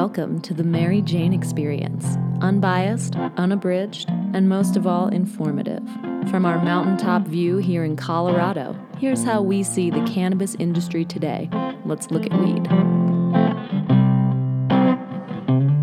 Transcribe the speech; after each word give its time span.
Welcome 0.00 0.40
to 0.40 0.54
the 0.54 0.64
Mary 0.64 1.02
Jane 1.02 1.34
Experience. 1.34 2.16
Unbiased, 2.40 3.16
unabridged, 3.36 4.08
and 4.32 4.48
most 4.48 4.78
of 4.78 4.86
all, 4.86 5.08
informative. 5.08 5.86
From 6.30 6.46
our 6.46 6.58
mountaintop 6.64 7.26
view 7.26 7.58
here 7.58 7.84
in 7.84 7.96
Colorado, 7.96 8.74
here's 8.96 9.22
how 9.22 9.42
we 9.42 9.62
see 9.62 9.90
the 9.90 10.02
cannabis 10.04 10.54
industry 10.54 11.04
today. 11.04 11.50
Let's 11.84 12.10
look 12.10 12.24
at 12.24 12.32
weed. 12.32 12.66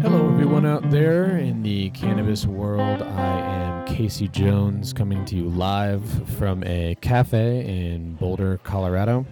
Hello, 0.02 0.28
everyone 0.32 0.66
out 0.66 0.90
there 0.90 1.38
in 1.38 1.62
the 1.62 1.92
cannabis 1.92 2.48
world. 2.48 3.04
I 3.04 3.40
am 3.40 3.86
Casey 3.86 4.30
Jones 4.30 4.94
coming 4.94 5.26
to 5.26 5.36
you 5.36 5.48
live 5.48 6.04
from 6.40 6.64
a 6.64 6.96
cafe 7.02 7.94
in 7.94 8.16
Boulder, 8.16 8.60
Colorado. 8.64 9.28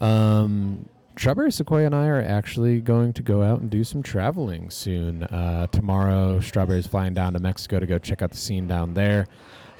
Um, 0.00 0.88
Strawberry 1.20 1.52
Sequoia 1.52 1.84
and 1.84 1.94
I 1.94 2.06
are 2.06 2.22
actually 2.22 2.80
going 2.80 3.12
to 3.12 3.22
go 3.22 3.42
out 3.42 3.60
and 3.60 3.68
do 3.68 3.84
some 3.84 4.02
traveling 4.02 4.70
soon. 4.70 5.24
Uh, 5.24 5.66
tomorrow, 5.66 6.40
Strawberry's 6.40 6.86
flying 6.86 7.12
down 7.12 7.34
to 7.34 7.38
Mexico 7.38 7.78
to 7.78 7.84
go 7.84 7.98
check 7.98 8.22
out 8.22 8.30
the 8.30 8.38
scene 8.38 8.66
down 8.66 8.94
there. 8.94 9.26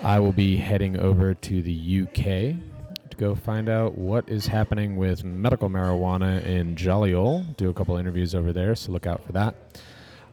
I 0.03 0.21
will 0.21 0.35
be 0.35 0.59
heading 0.59 0.99
over 0.99 1.33
to 1.33 1.63
the 1.63 2.03
UK 2.03 2.21
to 3.09 3.17
go 3.17 3.35
find 3.35 3.71
out 3.71 3.97
what 3.97 4.29
is 4.29 4.49
happening 4.49 4.97
with 4.97 5.25
medical 5.25 5.71
marijuana 5.71 6.45
in 6.45 6.77
Joliol. 6.77 7.57
Do 7.57 7.71
a 7.71 7.73
couple 7.73 7.97
interviews 7.97 8.35
over 8.35 8.53
there, 8.53 8.75
so 8.75 8.93
look 8.93 9.07
out 9.07 9.25
for 9.25 9.33
that. 9.33 9.55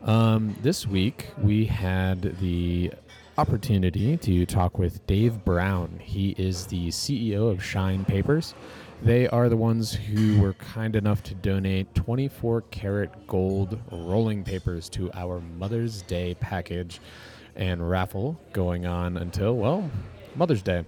Um, 0.04 0.58
this 0.62 0.86
week, 0.86 1.28
we 1.42 1.64
had 1.68 2.38
the 2.42 2.92
opportunity 3.38 4.18
to 4.18 4.46
talk 4.46 4.78
with 4.78 5.08
Dave 5.08 5.46
Brown. 5.46 6.02
He 6.02 6.32
is 6.38 6.66
the 6.68 6.90
CEO 6.90 7.50
of 7.50 7.64
Shine 7.64 8.04
Papers. 8.04 8.56
They 9.04 9.28
are 9.28 9.48
the 9.48 9.58
ones 9.58 9.94
who 9.94 10.42
were 10.42 10.54
kind 10.54 10.96
enough 10.96 11.22
to 11.24 11.36
donate 11.36 11.94
24 11.94 12.62
karat 12.72 13.28
gold 13.28 13.80
rolling 13.92 14.44
papers 14.44 14.90
to 14.90 15.12
our 15.14 15.40
Mother's 15.40 16.02
Day 16.02 16.36
package 16.40 17.00
and 17.56 17.88
raffle 17.88 18.40
going 18.54 18.88
on 18.88 19.18
until, 19.18 19.56
well, 19.56 19.92
Mother's 20.36 20.64
Day. 20.64 20.84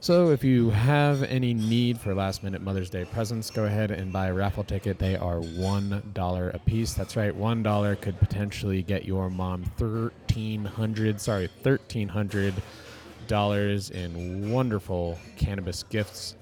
So 0.00 0.30
if 0.30 0.42
you 0.42 0.70
have 0.70 1.22
any 1.24 1.52
need 1.52 2.00
for 2.00 2.14
last 2.14 2.42
minute 2.42 2.62
Mother's 2.62 2.88
Day 2.88 3.04
presents, 3.04 3.50
go 3.50 3.66
ahead 3.66 3.90
and 3.90 4.10
buy 4.10 4.28
a 4.28 4.32
raffle 4.32 4.64
ticket. 4.64 4.98
They 4.98 5.16
are 5.16 5.40
$1 5.40 6.54
a 6.54 6.58
piece. 6.60 6.94
That's 6.94 7.14
right, 7.14 7.36
$1 7.36 8.00
could 8.00 8.18
potentially 8.18 8.82
get 8.82 9.04
your 9.04 9.28
mom 9.28 9.64
1300 9.76 11.20
sorry, 11.20 11.50
$1,300 11.62 13.90
in 13.90 14.50
wonderful 14.50 15.18
cannabis 15.36 15.82
gifts 15.82 16.36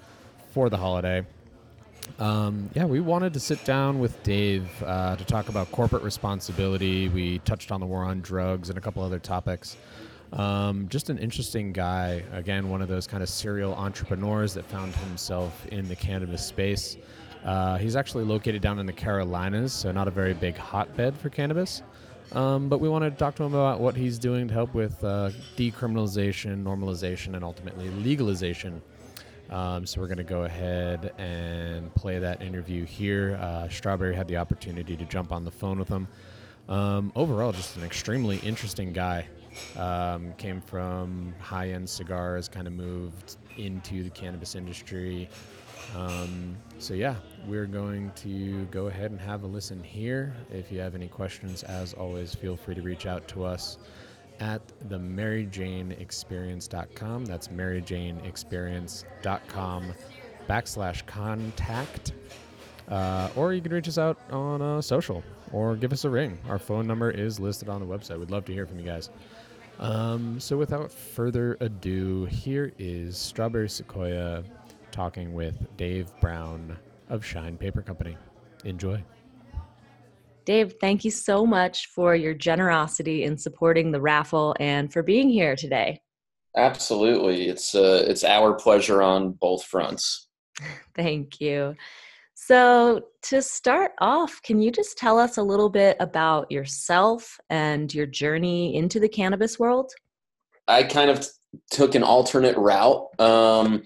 for 0.50 0.68
the 0.68 0.76
holiday. 0.76 1.24
Um, 2.18 2.70
yeah, 2.74 2.84
we 2.84 3.00
wanted 3.00 3.34
to 3.34 3.40
sit 3.40 3.64
down 3.64 3.98
with 3.98 4.22
Dave 4.22 4.68
uh, 4.82 5.16
to 5.16 5.24
talk 5.24 5.48
about 5.48 5.70
corporate 5.72 6.02
responsibility. 6.02 7.08
We 7.08 7.38
touched 7.40 7.70
on 7.70 7.80
the 7.80 7.86
war 7.86 8.02
on 8.02 8.20
drugs 8.20 8.70
and 8.70 8.78
a 8.78 8.80
couple 8.80 9.02
other 9.02 9.18
topics. 9.18 9.76
Um, 10.32 10.88
just 10.88 11.10
an 11.10 11.18
interesting 11.18 11.72
guy. 11.72 12.22
Again, 12.32 12.70
one 12.70 12.82
of 12.82 12.88
those 12.88 13.06
kind 13.06 13.22
of 13.22 13.28
serial 13.28 13.74
entrepreneurs 13.74 14.54
that 14.54 14.64
found 14.66 14.94
himself 14.96 15.66
in 15.66 15.88
the 15.88 15.96
cannabis 15.96 16.44
space. 16.44 16.96
Uh, 17.44 17.78
he's 17.78 17.96
actually 17.96 18.24
located 18.24 18.60
down 18.60 18.78
in 18.78 18.86
the 18.86 18.92
Carolinas, 18.92 19.72
so 19.72 19.92
not 19.92 20.08
a 20.08 20.10
very 20.10 20.34
big 20.34 20.56
hotbed 20.56 21.16
for 21.16 21.28
cannabis. 21.30 21.82
Um, 22.32 22.68
but 22.68 22.78
we 22.78 22.88
wanted 22.88 23.10
to 23.10 23.16
talk 23.16 23.36
to 23.36 23.44
him 23.44 23.54
about 23.54 23.80
what 23.80 23.96
he's 23.96 24.18
doing 24.18 24.48
to 24.48 24.54
help 24.54 24.74
with 24.74 25.02
uh, 25.02 25.30
decriminalization, 25.56 26.62
normalization, 26.62 27.34
and 27.34 27.44
ultimately 27.44 27.88
legalization 27.90 28.82
um, 29.50 29.86
so 29.86 30.00
we're 30.00 30.06
going 30.06 30.18
to 30.18 30.24
go 30.24 30.44
ahead 30.44 31.12
and 31.18 31.94
play 31.94 32.18
that 32.18 32.42
interview 32.42 32.84
here. 32.84 33.38
Uh, 33.40 33.68
Strawberry 33.68 34.14
had 34.14 34.28
the 34.28 34.36
opportunity 34.36 34.96
to 34.96 35.04
jump 35.06 35.32
on 35.32 35.44
the 35.44 35.50
phone 35.50 35.78
with 35.78 35.88
him. 35.88 36.06
Um, 36.68 37.12
overall, 37.16 37.52
just 37.52 37.76
an 37.76 37.84
extremely 37.84 38.38
interesting 38.38 38.92
guy. 38.92 39.26
Um, 39.76 40.34
came 40.34 40.60
from 40.60 41.34
high 41.40 41.70
end 41.70 41.88
cigars, 41.88 42.48
kind 42.48 42.66
of 42.66 42.74
moved 42.74 43.36
into 43.56 44.04
the 44.04 44.10
cannabis 44.10 44.54
industry. 44.54 45.28
Um, 45.96 46.56
so, 46.78 46.92
yeah, 46.92 47.16
we're 47.46 47.66
going 47.66 48.12
to 48.16 48.66
go 48.66 48.88
ahead 48.88 49.10
and 49.10 49.20
have 49.20 49.42
a 49.42 49.46
listen 49.46 49.82
here. 49.82 50.34
If 50.50 50.70
you 50.70 50.80
have 50.80 50.94
any 50.94 51.08
questions, 51.08 51.62
as 51.62 51.94
always, 51.94 52.34
feel 52.34 52.56
free 52.56 52.74
to 52.74 52.82
reach 52.82 53.06
out 53.06 53.26
to 53.28 53.44
us 53.44 53.78
at 54.40 54.60
the 54.88 54.98
maryjaneexperience.com. 54.98 57.24
That's 57.24 57.48
maryjaneexperience.com 57.48 59.92
backslash 60.48 61.06
contact. 61.06 62.12
Uh, 62.88 63.28
or 63.36 63.52
you 63.52 63.60
can 63.60 63.72
reach 63.72 63.88
us 63.88 63.98
out 63.98 64.18
on 64.30 64.62
uh, 64.62 64.80
social 64.80 65.22
or 65.52 65.76
give 65.76 65.92
us 65.92 66.04
a 66.04 66.10
ring. 66.10 66.38
Our 66.48 66.58
phone 66.58 66.86
number 66.86 67.10
is 67.10 67.38
listed 67.38 67.68
on 67.68 67.80
the 67.80 67.86
website. 67.86 68.18
We'd 68.18 68.30
love 68.30 68.44
to 68.46 68.52
hear 68.52 68.66
from 68.66 68.78
you 68.78 68.86
guys. 68.86 69.10
Um, 69.78 70.40
so 70.40 70.56
without 70.56 70.90
further 70.90 71.56
ado, 71.60 72.24
here 72.26 72.72
is 72.78 73.16
Strawberry 73.16 73.68
Sequoia 73.68 74.42
talking 74.90 75.34
with 75.34 75.54
Dave 75.76 76.10
Brown 76.20 76.76
of 77.08 77.24
Shine 77.24 77.56
Paper 77.56 77.82
Company. 77.82 78.16
Enjoy. 78.64 79.02
Dave, 80.48 80.76
thank 80.80 81.04
you 81.04 81.10
so 81.10 81.44
much 81.44 81.88
for 81.88 82.16
your 82.16 82.32
generosity 82.32 83.24
in 83.24 83.36
supporting 83.36 83.90
the 83.90 84.00
raffle 84.00 84.56
and 84.58 84.90
for 84.90 85.02
being 85.02 85.28
here 85.28 85.54
today. 85.54 86.00
Absolutely. 86.56 87.48
It's 87.48 87.74
uh, 87.74 88.06
it's 88.08 88.24
our 88.24 88.54
pleasure 88.54 89.02
on 89.02 89.32
both 89.32 89.62
fronts. 89.66 90.28
Thank 90.96 91.38
you. 91.42 91.76
So, 92.32 93.02
to 93.24 93.42
start 93.42 93.92
off, 94.00 94.40
can 94.42 94.62
you 94.62 94.72
just 94.72 94.96
tell 94.96 95.18
us 95.18 95.36
a 95.36 95.42
little 95.42 95.68
bit 95.68 95.98
about 96.00 96.50
yourself 96.50 97.38
and 97.50 97.92
your 97.92 98.06
journey 98.06 98.74
into 98.74 98.98
the 99.00 99.08
cannabis 99.10 99.58
world? 99.58 99.92
I 100.66 100.84
kind 100.84 101.10
of 101.10 101.20
t- 101.20 101.28
took 101.70 101.94
an 101.94 102.02
alternate 102.02 102.56
route. 102.56 103.06
Um, 103.20 103.82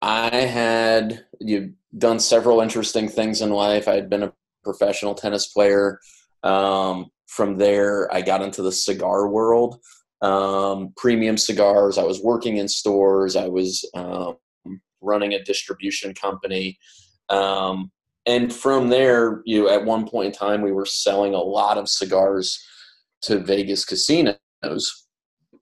I 0.00 0.36
had 0.36 1.26
you 1.38 1.74
done 1.98 2.18
several 2.18 2.62
interesting 2.62 3.10
things 3.10 3.42
in 3.42 3.50
life. 3.50 3.88
I 3.88 3.94
had 3.96 4.08
been 4.08 4.22
a 4.22 4.32
professional 4.62 5.14
tennis 5.14 5.48
player. 5.48 5.98
Um, 6.42 7.06
from 7.28 7.56
there, 7.56 8.12
I 8.14 8.20
got 8.20 8.42
into 8.42 8.62
the 8.62 8.72
cigar 8.72 9.28
world, 9.28 9.80
um, 10.20 10.92
premium 10.96 11.38
cigars. 11.38 11.98
I 11.98 12.02
was 12.02 12.22
working 12.22 12.58
in 12.58 12.68
stores. 12.68 13.36
I 13.36 13.48
was 13.48 13.88
um, 13.94 14.36
running 15.00 15.34
a 15.34 15.42
distribution 15.42 16.14
company. 16.14 16.78
Um, 17.28 17.90
and 18.26 18.52
from 18.52 18.88
there, 18.88 19.42
you 19.44 19.62
know, 19.62 19.68
at 19.68 19.84
one 19.84 20.08
point 20.08 20.26
in 20.26 20.32
time, 20.32 20.62
we 20.62 20.72
were 20.72 20.86
selling 20.86 21.34
a 21.34 21.38
lot 21.38 21.78
of 21.78 21.88
cigars 21.88 22.62
to 23.22 23.38
Vegas 23.38 23.84
casinos. 23.84 24.38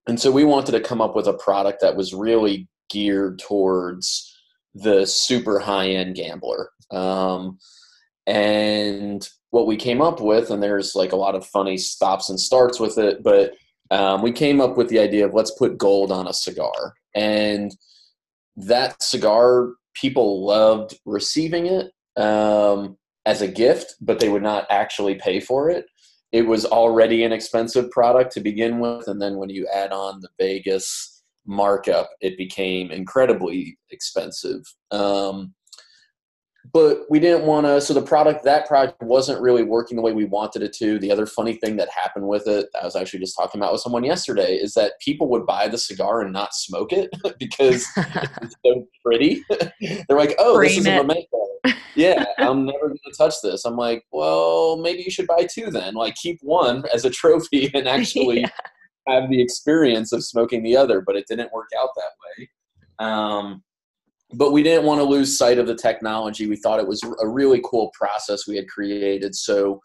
And 0.07 0.19
so 0.19 0.31
we 0.31 0.45
wanted 0.45 0.73
to 0.73 0.81
come 0.81 1.01
up 1.01 1.15
with 1.15 1.27
a 1.27 1.35
product 1.35 1.81
that 1.81 1.97
was 1.97 2.13
really 2.13 2.69
geared 2.91 3.39
towards 3.39 4.27
the 4.75 5.07
super 5.07 5.59
high 5.59 5.89
end 5.89 6.17
gambler. 6.17 6.71
Um, 6.91 7.59
and 8.31 9.29
what 9.51 9.67
we 9.67 9.77
came 9.77 10.01
up 10.01 10.21
with, 10.21 10.51
and 10.51 10.63
there's 10.63 10.95
like 10.95 11.11
a 11.11 11.17
lot 11.17 11.35
of 11.35 11.45
funny 11.45 11.77
stops 11.77 12.31
and 12.31 12.39
starts 12.39 12.79
with 12.79 12.97
it, 12.97 13.25
but 13.25 13.55
um, 13.91 14.23
we 14.23 14.31
came 14.31 14.61
up 14.61 14.77
with 14.77 14.89
the 14.89 15.01
idea 15.01 15.27
of 15.27 15.35
let's 15.35 15.51
put 15.51 15.77
gold 15.77 16.13
on 16.13 16.29
a 16.29 16.33
cigar. 16.33 16.95
And 17.13 17.77
that 18.57 19.03
cigar, 19.03 19.73
people 19.95 20.47
loved 20.47 20.97
receiving 21.05 21.67
it 21.67 21.91
um, 22.17 22.97
as 23.27 23.43
a 23.43 23.49
gift, 23.49 23.97
but 24.01 24.21
they 24.21 24.29
would 24.29 24.45
not 24.45 24.65
actually 24.71 25.17
pay 25.17 25.41
for 25.41 25.69
it. 25.69 25.87
It 26.31 26.43
was 26.43 26.65
already 26.65 27.25
an 27.25 27.33
expensive 27.33 27.91
product 27.91 28.31
to 28.35 28.41
begin 28.41 28.79
with. 28.79 29.09
And 29.09 29.21
then 29.21 29.39
when 29.39 29.51
you 29.51 29.67
add 29.75 29.91
on 29.91 30.21
the 30.21 30.29
Vegas 30.39 31.25
markup, 31.45 32.09
it 32.21 32.39
became 32.39 32.93
incredibly 32.93 33.77
expensive. 33.91 34.63
Um, 34.93 35.53
but 36.73 37.07
we 37.09 37.19
didn't 37.19 37.47
want 37.47 37.67
to 37.67 37.81
so 37.81 37.95
the 37.95 38.03
product 38.03 38.45
that 38.45 38.67
project 38.67 39.01
wasn't 39.03 39.41
really 39.41 39.63
working 39.63 39.97
the 39.97 40.03
way 40.03 40.13
we 40.13 40.27
wanted 40.27 40.63
it 40.63 40.73
to. 40.75 40.99
The 40.99 41.11
other 41.11 41.27
funny 41.27 41.55
thing 41.55 41.77
that 41.77 41.89
happened 41.89 42.29
with 42.29 42.47
it 42.47 42.69
i 42.81 42.85
was 42.85 42.97
actually 42.97 43.21
just 43.21 43.37
talking 43.37 43.61
about 43.61 43.73
with 43.73 43.81
someone 43.81 44.05
yesterday 44.05 44.57
is 44.57 44.75
that 44.75 44.93
people 45.01 45.29
would 45.31 45.47
buy 45.47 45.69
the 45.69 45.79
cigar 45.79 46.21
and 46.23 46.33
not 46.33 46.55
smoke 46.55 46.93
it 46.93 47.11
because 47.39 47.87
it's 47.97 48.57
so 48.65 48.87
pretty. 49.05 49.43
They're 49.81 50.19
like 50.19 50.35
oh 50.39 50.55
Frame 50.57 50.69
this 50.69 50.79
is 50.79 50.87
it. 50.87 50.95
a 50.95 51.03
memento 51.03 51.27
yeah 51.97 52.25
i'm 52.39 52.65
never 52.67 52.89
going 52.89 52.99
to 53.05 53.13
touch 53.17 53.35
this. 53.43 53.65
I'm 53.65 53.77
like 53.77 54.05
well 54.13 54.77
maybe 54.79 55.03
you 55.03 55.11
should 55.11 55.27
buy 55.27 55.47
two 55.51 55.71
then. 55.71 55.95
Like 55.95 56.15
keep 56.15 56.39
one 56.43 56.85
as 56.93 57.05
a 57.05 57.11
trophy 57.11 57.71
and 57.75 57.89
actually 57.89 58.41
yeah. 58.41 58.51
have 59.09 59.31
the 59.31 59.41
experience 59.41 60.13
of 60.13 60.25
smoking 60.25 60.63
the 60.63 60.77
other 60.77 61.01
but 61.01 61.17
it 61.17 61.27
didn't 61.29 61.53
work 61.53 61.69
out 61.81 61.91
that 61.97 62.13
way. 62.39 62.51
Um, 62.99 63.63
but 64.35 64.53
we 64.53 64.63
didn't 64.63 64.87
want 64.87 65.01
to 65.01 65.05
lose 65.05 65.37
sight 65.37 65.59
of 65.59 65.67
the 65.67 65.75
technology. 65.75 66.47
We 66.47 66.57
thought 66.57 66.81
it 66.81 66.89
was 66.89 67.03
a 67.21 67.29
really 67.29 67.61
cool 67.65 67.91
process 67.99 68.47
we 68.47 68.57
had 68.57 68.69
created. 68.69 69.35
So 69.35 69.81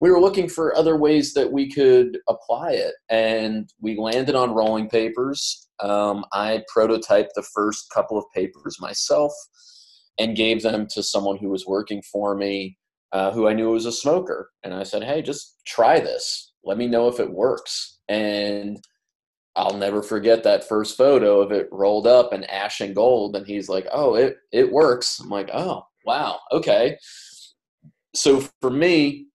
we 0.00 0.10
were 0.10 0.20
looking 0.20 0.48
for 0.48 0.76
other 0.76 0.96
ways 0.96 1.32
that 1.34 1.52
we 1.52 1.70
could 1.70 2.18
apply 2.28 2.72
it. 2.72 2.94
And 3.08 3.70
we 3.80 3.96
landed 3.98 4.34
on 4.34 4.54
rolling 4.54 4.88
papers. 4.88 5.68
Um, 5.80 6.24
I 6.32 6.64
prototyped 6.74 7.34
the 7.34 7.46
first 7.54 7.90
couple 7.92 8.18
of 8.18 8.24
papers 8.34 8.78
myself 8.80 9.32
and 10.18 10.36
gave 10.36 10.62
them 10.62 10.86
to 10.94 11.02
someone 11.02 11.38
who 11.38 11.48
was 11.50 11.66
working 11.66 12.02
for 12.10 12.34
me. 12.36 12.78
uh, 13.12 13.30
who 13.30 13.46
I 13.46 13.52
knew 13.52 13.70
was 13.70 13.84
a 13.86 13.92
smoker, 13.92 14.50
and 14.64 14.72
I 14.72 14.84
said, 14.84 15.04
"Hey, 15.04 15.20
just 15.20 15.60
try 15.66 16.00
this. 16.00 16.52
Let 16.64 16.78
me 16.78 16.86
know 16.86 17.08
if 17.08 17.20
it 17.20 17.30
works." 17.30 17.98
And 18.08 18.82
I'll 19.56 19.76
never 19.76 20.02
forget 20.02 20.42
that 20.44 20.68
first 20.68 20.96
photo 20.96 21.40
of 21.40 21.52
it 21.52 21.68
rolled 21.70 22.06
up 22.06 22.32
and 22.32 22.50
ash 22.50 22.80
and 22.80 22.94
gold, 22.94 23.36
and 23.36 23.46
he's 23.46 23.68
like, 23.68 23.86
"Oh, 23.92 24.14
it 24.14 24.36
it 24.52 24.70
works." 24.72 25.20
I'm 25.20 25.28
like, 25.28 25.50
"Oh, 25.52 25.86
wow, 26.06 26.40
okay." 26.52 26.98
So 28.14 28.40
for 28.60 28.70
me, 28.70 29.26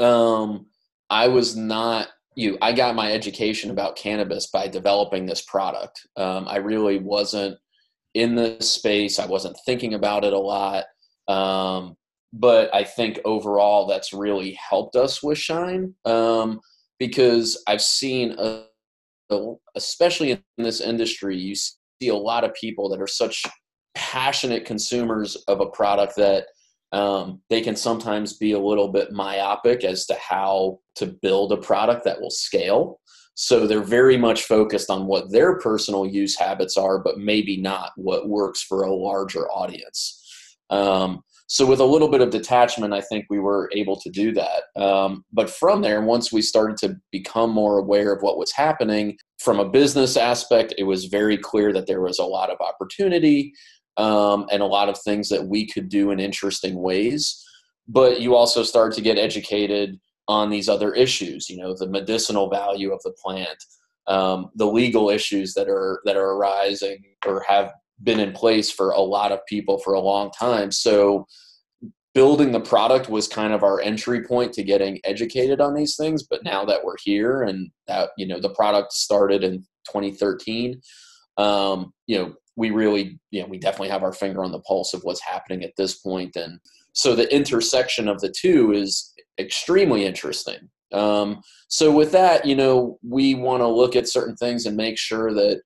um, 0.00 0.66
I 1.10 1.28
was 1.28 1.56
not 1.56 2.08
you. 2.34 2.58
I 2.62 2.72
got 2.72 2.94
my 2.94 3.12
education 3.12 3.70
about 3.70 3.96
cannabis 3.96 4.48
by 4.48 4.68
developing 4.68 5.26
this 5.26 5.42
product. 5.42 6.06
Um, 6.16 6.46
I 6.48 6.56
really 6.58 6.98
wasn't 6.98 7.58
in 8.14 8.34
this 8.34 8.70
space. 8.70 9.18
I 9.18 9.26
wasn't 9.26 9.58
thinking 9.64 9.94
about 9.94 10.24
it 10.24 10.32
a 10.32 10.38
lot. 10.38 10.84
Um, 11.26 11.96
but 12.32 12.74
I 12.74 12.84
think 12.84 13.20
overall 13.24 13.86
that's 13.86 14.12
really 14.12 14.52
helped 14.52 14.96
us 14.96 15.22
with 15.22 15.38
Shine 15.38 15.94
um, 16.04 16.60
because 16.98 17.62
I've 17.66 17.82
seen, 17.82 18.34
a, 18.38 18.64
especially 19.74 20.32
in 20.32 20.42
this 20.56 20.80
industry, 20.80 21.36
you 21.36 21.54
see 21.54 22.08
a 22.08 22.14
lot 22.14 22.44
of 22.44 22.54
people 22.54 22.88
that 22.88 23.00
are 23.00 23.06
such 23.06 23.42
passionate 23.94 24.64
consumers 24.64 25.36
of 25.48 25.60
a 25.60 25.66
product 25.66 26.16
that 26.16 26.46
um, 26.92 27.42
they 27.50 27.60
can 27.60 27.76
sometimes 27.76 28.34
be 28.34 28.52
a 28.52 28.58
little 28.58 28.88
bit 28.88 29.12
myopic 29.12 29.84
as 29.84 30.06
to 30.06 30.14
how 30.14 30.78
to 30.96 31.06
build 31.06 31.52
a 31.52 31.56
product 31.56 32.04
that 32.04 32.20
will 32.20 32.30
scale. 32.30 33.00
So 33.34 33.66
they're 33.66 33.82
very 33.82 34.16
much 34.16 34.44
focused 34.44 34.90
on 34.90 35.06
what 35.06 35.30
their 35.30 35.58
personal 35.58 36.06
use 36.06 36.36
habits 36.36 36.76
are, 36.76 36.98
but 36.98 37.18
maybe 37.18 37.56
not 37.56 37.92
what 37.96 38.28
works 38.28 38.62
for 38.62 38.82
a 38.82 38.94
larger 38.94 39.48
audience. 39.50 40.24
Um, 40.70 41.22
so 41.50 41.64
with 41.64 41.80
a 41.80 41.84
little 41.84 42.08
bit 42.08 42.20
of 42.20 42.28
detachment, 42.28 42.92
I 42.92 43.00
think 43.00 43.24
we 43.30 43.38
were 43.38 43.70
able 43.74 43.98
to 44.00 44.10
do 44.10 44.32
that. 44.32 44.64
Um, 44.80 45.24
but 45.32 45.48
from 45.48 45.80
there, 45.80 46.02
once 46.02 46.30
we 46.30 46.42
started 46.42 46.76
to 46.78 46.96
become 47.10 47.50
more 47.50 47.78
aware 47.78 48.12
of 48.12 48.22
what 48.22 48.36
was 48.36 48.52
happening 48.52 49.16
from 49.38 49.58
a 49.58 49.68
business 49.68 50.18
aspect, 50.18 50.74
it 50.76 50.84
was 50.84 51.06
very 51.06 51.38
clear 51.38 51.72
that 51.72 51.86
there 51.86 52.02
was 52.02 52.18
a 52.18 52.24
lot 52.24 52.50
of 52.50 52.60
opportunity 52.60 53.54
um, 53.96 54.46
and 54.52 54.60
a 54.60 54.66
lot 54.66 54.90
of 54.90 55.00
things 55.00 55.30
that 55.30 55.46
we 55.46 55.66
could 55.66 55.88
do 55.88 56.10
in 56.10 56.20
interesting 56.20 56.82
ways. 56.82 57.42
But 57.88 58.20
you 58.20 58.34
also 58.34 58.62
start 58.62 58.92
to 58.94 59.00
get 59.00 59.16
educated 59.16 59.98
on 60.28 60.50
these 60.50 60.68
other 60.68 60.92
issues. 60.92 61.48
You 61.48 61.56
know, 61.56 61.74
the 61.74 61.88
medicinal 61.88 62.50
value 62.50 62.92
of 62.92 63.00
the 63.04 63.14
plant, 63.24 63.56
um, 64.06 64.50
the 64.54 64.66
legal 64.66 65.08
issues 65.08 65.54
that 65.54 65.70
are 65.70 66.02
that 66.04 66.18
are 66.18 66.32
arising 66.32 67.02
or 67.24 67.42
have 67.48 67.72
been 68.02 68.20
in 68.20 68.32
place 68.32 68.70
for 68.70 68.90
a 68.90 69.00
lot 69.00 69.32
of 69.32 69.44
people 69.46 69.78
for 69.78 69.94
a 69.94 70.00
long 70.00 70.30
time. 70.30 70.70
So 70.70 71.26
building 72.14 72.52
the 72.52 72.60
product 72.60 73.08
was 73.08 73.28
kind 73.28 73.52
of 73.52 73.62
our 73.62 73.80
entry 73.80 74.24
point 74.24 74.52
to 74.52 74.62
getting 74.62 74.98
educated 75.04 75.60
on 75.60 75.74
these 75.74 75.94
things 75.94 76.24
but 76.24 76.42
now 76.42 76.64
that 76.64 76.82
we're 76.82 76.96
here 77.04 77.42
and 77.42 77.70
that 77.86 78.10
you 78.16 78.26
know 78.26 78.40
the 78.40 78.48
product 78.54 78.92
started 78.92 79.44
in 79.44 79.58
2013 79.92 80.80
um, 81.36 81.92
you 82.06 82.18
know 82.18 82.34
we 82.58 82.70
really, 82.70 83.20
you 83.30 83.40
know, 83.40 83.46
we 83.46 83.56
definitely 83.56 83.88
have 83.88 84.02
our 84.02 84.12
finger 84.12 84.42
on 84.42 84.50
the 84.50 84.58
pulse 84.60 84.92
of 84.92 85.02
what's 85.04 85.22
happening 85.22 85.62
at 85.62 85.76
this 85.76 85.94
point. 85.94 86.34
And 86.34 86.58
so 86.92 87.14
the 87.14 87.32
intersection 87.32 88.08
of 88.08 88.20
the 88.20 88.34
two 88.36 88.72
is 88.72 89.14
extremely 89.38 90.04
interesting. 90.04 90.68
Um, 90.92 91.40
so 91.68 91.92
with 91.92 92.10
that, 92.12 92.44
you 92.44 92.56
know, 92.56 92.98
we 93.08 93.36
want 93.36 93.60
to 93.60 93.68
look 93.68 93.94
at 93.94 94.08
certain 94.08 94.34
things 94.34 94.66
and 94.66 94.76
make 94.76 94.98
sure 94.98 95.32
that, 95.32 95.60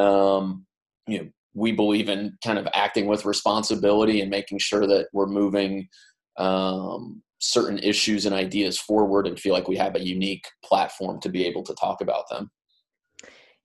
um, 0.00 0.64
you 1.08 1.18
know, 1.18 1.28
we 1.58 1.72
believe 1.72 2.08
in 2.08 2.36
kind 2.44 2.58
of 2.58 2.68
acting 2.72 3.06
with 3.06 3.24
responsibility 3.24 4.20
and 4.20 4.30
making 4.30 4.58
sure 4.58 4.86
that 4.86 5.08
we're 5.12 5.26
moving 5.26 5.88
um, 6.36 7.22
certain 7.40 7.78
issues 7.78 8.26
and 8.26 8.34
ideas 8.34 8.78
forward 8.78 9.26
and 9.26 9.38
feel 9.38 9.52
like 9.52 9.68
we 9.68 9.76
have 9.76 9.96
a 9.96 10.04
unique 10.04 10.46
platform 10.64 11.20
to 11.20 11.28
be 11.28 11.44
able 11.44 11.62
to 11.64 11.74
talk 11.74 12.00
about 12.00 12.28
them. 12.30 12.50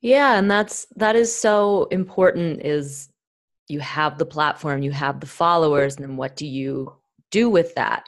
Yeah, 0.02 0.38
and 0.38 0.50
that's 0.50 0.86
that 0.98 1.16
is 1.16 1.34
so 1.34 1.86
important 1.86 2.66
is 2.66 3.10
you 3.70 3.80
have 3.80 4.18
the 4.18 4.26
platform, 4.26 4.84
you 4.84 4.92
have 4.92 5.20
the 5.20 5.28
followers, 5.28 5.96
and 5.96 6.04
then 6.04 6.18
what 6.18 6.36
do 6.36 6.46
you 6.46 6.94
do 7.32 7.50
with 7.50 7.74
that? 7.76 8.06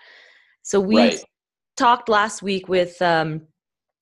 So 0.63 0.79
we 0.79 0.97
right. 0.97 1.23
talked 1.77 2.09
last 2.09 2.41
week 2.41 2.67
with 2.67 3.01
um, 3.01 3.43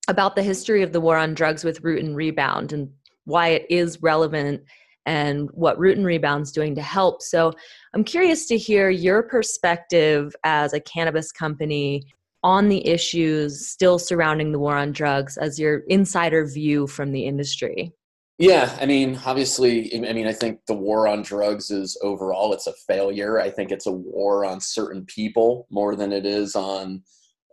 about 0.08 0.34
the 0.34 0.42
history 0.42 0.82
of 0.82 0.92
the 0.92 1.00
war 1.00 1.16
on 1.16 1.34
drugs 1.34 1.62
with 1.62 1.82
Root 1.82 2.02
and 2.02 2.16
Rebound 2.16 2.72
and 2.72 2.90
why 3.26 3.48
it 3.48 3.66
is 3.70 4.02
relevant 4.02 4.62
and 5.06 5.50
what 5.52 5.78
Root 5.78 5.96
and 5.96 6.06
Rebound's 6.06 6.52
doing 6.52 6.74
to 6.74 6.82
help. 6.82 7.22
So 7.22 7.52
I'm 7.94 8.04
curious 8.04 8.46
to 8.46 8.56
hear 8.56 8.90
your 8.90 9.22
perspective 9.22 10.34
as 10.44 10.72
a 10.72 10.80
cannabis 10.80 11.32
company 11.32 12.04
on 12.44 12.68
the 12.68 12.86
issues 12.86 13.66
still 13.66 13.98
surrounding 13.98 14.52
the 14.52 14.58
war 14.58 14.76
on 14.76 14.92
drugs 14.92 15.38
as 15.38 15.58
your 15.58 15.78
insider 15.88 16.44
view 16.44 16.86
from 16.86 17.10
the 17.10 17.24
industry? 17.24 17.92
Yeah, 18.36 18.76
I 18.80 18.86
mean, 18.86 19.18
obviously, 19.24 19.94
I 20.06 20.12
mean, 20.12 20.26
I 20.26 20.32
think 20.32 20.60
the 20.66 20.74
war 20.74 21.08
on 21.08 21.22
drugs 21.22 21.70
is 21.70 21.96
overall 22.02 22.52
it's 22.52 22.66
a 22.66 22.74
failure. 22.86 23.40
I 23.40 23.48
think 23.48 23.70
it's 23.70 23.86
a 23.86 23.92
war 23.92 24.44
on 24.44 24.60
certain 24.60 25.06
people 25.06 25.66
more 25.70 25.96
than 25.96 26.12
it 26.12 26.26
is 26.26 26.54
on 26.54 27.02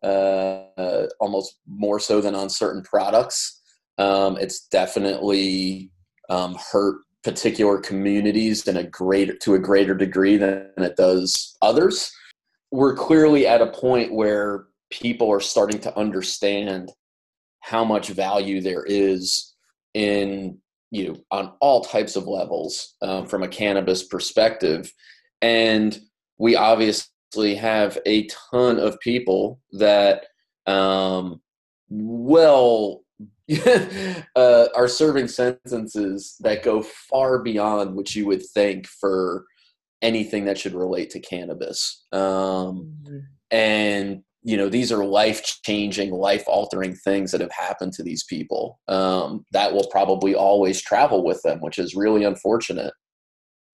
uh, 0.04 0.66
uh, 0.78 1.08
almost 1.20 1.60
more 1.68 2.00
so 2.00 2.20
than 2.20 2.36
on 2.36 2.50
certain 2.50 2.82
products. 2.82 3.62
Um, 3.98 4.38
it's 4.38 4.68
definitely 4.68 5.92
um, 6.30 6.58
hurt 6.72 6.98
particular 7.24 7.78
communities 7.78 8.68
in 8.68 8.78
a 8.78 8.84
greater 8.84 9.36
to 9.36 9.56
a 9.56 9.60
greater 9.60 9.94
degree 9.94 10.38
than 10.38 10.72
it 10.78 10.96
does 10.96 11.56
others. 11.62 12.12
We're 12.72 12.96
clearly 12.96 13.46
at 13.48 13.62
a 13.62 13.68
point 13.68 14.14
where 14.14 14.66
people 14.90 15.32
are 15.32 15.40
starting 15.40 15.80
to 15.82 15.98
understand 15.98 16.92
how 17.62 17.86
much 17.86 18.10
value 18.10 18.62
there 18.62 18.84
is 18.86 19.54
in 19.94 20.58
you 20.90 21.08
know 21.08 21.18
on 21.32 21.54
all 21.62 21.82
types 21.82 22.16
of 22.16 22.28
levels 22.28 22.96
um, 23.02 23.26
from 23.26 23.44
a 23.44 23.48
cannabis 23.48 24.04
perspective 24.04 24.92
and 25.42 26.00
we 26.38 26.56
obviously 26.56 27.56
have 27.56 27.98
a 28.06 28.28
ton 28.28 28.80
of 28.80 29.00
people 29.00 29.60
that 29.72 30.26
um, 30.68 31.42
well 31.90 33.01
uh, 34.36 34.68
are 34.76 34.88
serving 34.88 35.28
sentences 35.28 36.36
that 36.40 36.64
go 36.64 36.82
far 36.82 37.40
beyond 37.40 37.96
what 37.96 38.16
you 38.16 38.26
would 38.26 38.46
think 38.54 38.88
for 38.88 39.46
anything 40.02 40.46
that 40.46 40.58
should 40.58 40.74
relate 40.74 41.10
to 41.10 41.20
cannabis 41.20 42.06
um, 42.12 42.92
mm-hmm. 43.04 43.18
and 43.52 44.24
you 44.44 44.58
know 44.58 44.70
these 44.70 44.92
are 44.92 45.06
life 45.06 45.44
changing 45.64 46.12
life 46.12 46.44
altering 46.48 46.96
things 46.96 47.32
that 47.32 47.42
have 47.42 47.52
happened 47.52 47.94
to 47.94 48.04
these 48.04 48.24
people 48.24 48.80
um, 48.88 49.46
that 49.52 49.74
will 49.74 49.88
probably 49.92 50.34
always 50.34 50.82
travel 50.82 51.24
with 51.24 51.42
them 51.44 51.60
which 51.62 51.78
is 51.78 51.96
really 51.96 52.24
unfortunate 52.24 52.94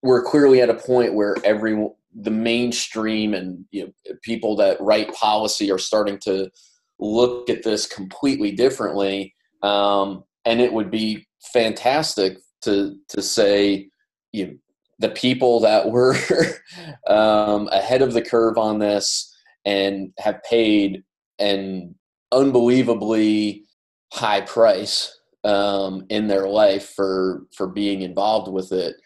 we're 0.02 0.23
clearly 0.23 0.61
at 0.61 0.71
a 0.71 0.75
point 0.75 1.14
where 1.14 1.37
every 1.45 1.88
the 2.18 2.30
mainstream 2.30 3.35
and 3.35 3.64
you 3.71 3.85
know, 3.85 4.14
people 4.23 4.56
that 4.56 4.80
write 4.80 5.12
policy 5.12 5.71
are 5.71 5.78
starting 5.78 6.18
to 6.18 6.50
look 6.99 7.50
at 7.50 7.62
this 7.62 7.87
completely 7.87 8.52
differently 8.52 9.35
um, 9.66 10.25
and 10.44 10.61
it 10.61 10.73
would 10.73 10.90
be 10.90 11.26
fantastic 11.52 12.38
to 12.62 12.96
to 13.08 13.23
say 13.23 13.88
you 14.32 14.46
know, 14.46 14.54
the 14.99 15.11
people 15.11 15.61
that 15.61 15.90
were 15.90 16.16
um, 17.08 17.68
ahead 17.73 18.02
of 18.02 18.12
the 18.12 18.23
curve 18.23 18.58
on 18.58 18.78
this 18.78 19.35
and 19.64 20.12
have 20.18 20.42
paid 20.49 21.02
an 21.38 21.94
unbelievably 22.32 23.64
high 24.12 24.40
price 24.42 25.18
um, 25.44 26.04
in 26.08 26.26
their 26.28 26.49
life 26.49 26.92
for 26.94 27.46
for 27.56 27.66
being 27.66 28.02
involved 28.02 28.50
with 28.50 28.73
it. 28.73 28.96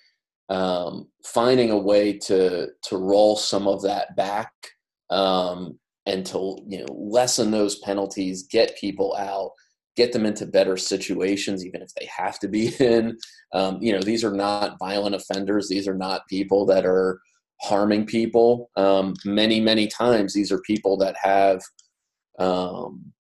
Um, 0.48 1.06
finding 1.24 1.70
a 1.70 1.78
way 1.78 2.18
to 2.18 2.68
to 2.88 2.96
roll 2.96 3.36
some 3.36 3.68
of 3.68 3.82
that 3.82 4.16
back 4.16 4.52
um, 5.10 5.78
and 6.06 6.26
to 6.26 6.58
you 6.66 6.78
know 6.78 6.92
lessen 6.92 7.50
those 7.50 7.78
penalties, 7.80 8.44
get 8.44 8.78
people 8.78 9.14
out, 9.16 9.52
get 10.00 10.12
them 10.12 10.24
into 10.24 10.46
better 10.46 10.78
situations, 10.78 11.64
even 11.66 11.82
if 11.82 11.92
they 11.94 12.06
have 12.06 12.38
to 12.38 12.48
be 12.48 12.72
in. 12.80 13.18
Um, 13.52 13.78
you 13.82 13.92
know, 13.92 14.00
these 14.00 14.24
are 14.24 14.34
not 14.34 14.78
violent 14.78 15.14
offenders. 15.14 15.68
These 15.68 15.86
are 15.86 15.96
not 15.96 16.26
people 16.26 16.64
that 16.66 16.86
are 16.86 17.20
harming 17.60 18.06
people. 18.06 18.70
Um, 18.76 19.14
many, 19.26 19.60
many 19.60 19.86
times, 19.86 20.32
these 20.32 20.50
are 20.50 20.60
people 20.62 20.96
that 20.98 21.16
have 21.22 21.60
um, 22.38 23.12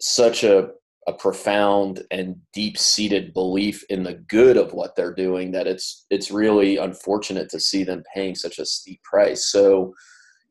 such 0.00 0.44
a, 0.44 0.68
a 1.08 1.12
profound 1.12 2.04
and 2.12 2.36
deep-seated 2.52 3.34
belief 3.34 3.82
in 3.88 4.04
the 4.04 4.14
good 4.28 4.56
of 4.56 4.72
what 4.72 4.94
they're 4.94 5.14
doing 5.14 5.50
that 5.52 5.66
it's 5.66 6.04
it's 6.10 6.30
really 6.30 6.76
unfortunate 6.76 7.48
to 7.48 7.58
see 7.58 7.82
them 7.82 8.02
paying 8.14 8.36
such 8.36 8.58
a 8.58 8.66
steep 8.66 9.02
price. 9.02 9.50
So, 9.50 9.92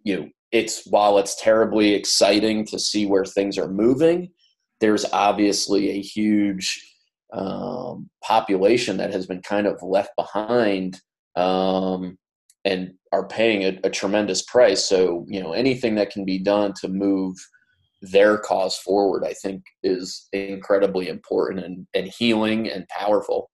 you 0.04 0.18
know, 0.18 0.28
it's 0.52 0.86
while 0.88 1.18
it's 1.20 1.42
terribly 1.42 1.94
exciting 1.94 2.66
to 2.66 2.80
see 2.80 3.06
where 3.06 3.26
things 3.26 3.58
are 3.58 3.70
moving, 3.70 4.32
there's 4.80 5.06
obviously 5.12 5.90
a 5.92 6.02
huge 6.02 6.82
um, 7.34 8.10
population 8.24 8.98
that 8.98 9.12
has 9.12 9.26
been 9.26 9.42
kind 9.42 9.68
of 9.68 9.82
left 9.82 10.12
behind 10.16 11.02
um, 11.36 12.18
and 12.66 12.94
are 13.12 13.28
paying 13.28 13.64
a, 13.64 13.80
a 13.84 13.90
tremendous 13.90 14.44
price. 14.44 14.86
So 14.86 15.26
you 15.28 15.42
know 15.42 15.54
anything 15.54 15.96
that 15.96 16.12
can 16.12 16.26
be 16.26 16.40
done 16.40 16.74
to 16.82 16.88
move 16.88 17.36
their 18.02 18.38
cause 18.38 18.78
forward, 18.78 19.24
I 19.26 19.34
think, 19.34 19.64
is 19.84 20.28
incredibly 20.34 21.10
important 21.10 21.66
and, 21.66 21.88
and 21.94 22.08
healing 22.08 22.70
and 22.70 22.88
powerful. 22.90 23.50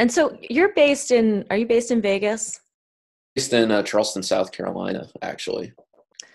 And 0.00 0.12
so 0.12 0.36
you're 0.50 0.74
based 0.74 1.10
in, 1.10 1.44
are 1.50 1.56
you 1.56 1.66
based 1.66 1.90
in 1.90 2.02
Vegas? 2.02 2.60
Based 3.34 3.52
in 3.52 3.70
uh, 3.70 3.82
Charleston, 3.82 4.22
South 4.22 4.52
Carolina, 4.52 5.08
actually. 5.22 5.72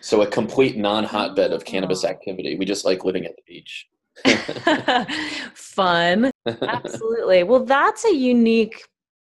So 0.01 0.21
a 0.21 0.27
complete 0.27 0.77
non 0.77 1.03
hotbed 1.03 1.51
of 1.51 1.65
cannabis 1.65 2.05
oh. 2.05 2.09
activity. 2.09 2.55
We 2.55 2.65
just 2.65 2.85
like 2.85 3.05
living 3.05 3.25
at 3.25 3.35
the 3.35 3.43
beach. 3.47 3.87
Fun. 5.53 6.31
Absolutely. 6.45 7.43
Well, 7.43 7.65
that's 7.65 8.05
a 8.05 8.13
unique 8.13 8.83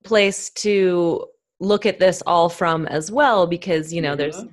place 0.04 0.50
to 0.50 1.26
look 1.61 1.87
at 1.87 1.99
this 1.99 2.23
all 2.26 2.49
from 2.49 2.87
as 2.87 3.11
well 3.11 3.47
because, 3.47 3.92
you 3.92 4.02
know, 4.02 4.11
mm-hmm. 4.11 4.18
there's 4.18 4.44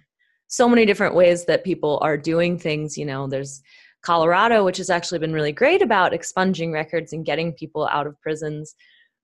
so 0.47 0.67
many 0.67 0.85
different 0.85 1.15
ways 1.15 1.45
that 1.45 1.63
people 1.63 1.99
are 2.01 2.17
doing 2.17 2.57
things. 2.57 2.97
You 2.97 3.05
know, 3.05 3.27
there's 3.27 3.61
Colorado, 4.01 4.65
which 4.65 4.77
has 4.77 4.89
actually 4.89 5.19
been 5.19 5.33
really 5.33 5.51
great 5.51 5.81
about 5.81 6.13
expunging 6.13 6.71
records 6.71 7.13
and 7.13 7.25
getting 7.25 7.53
people 7.53 7.87
out 7.87 8.07
of 8.07 8.19
prisons. 8.21 8.75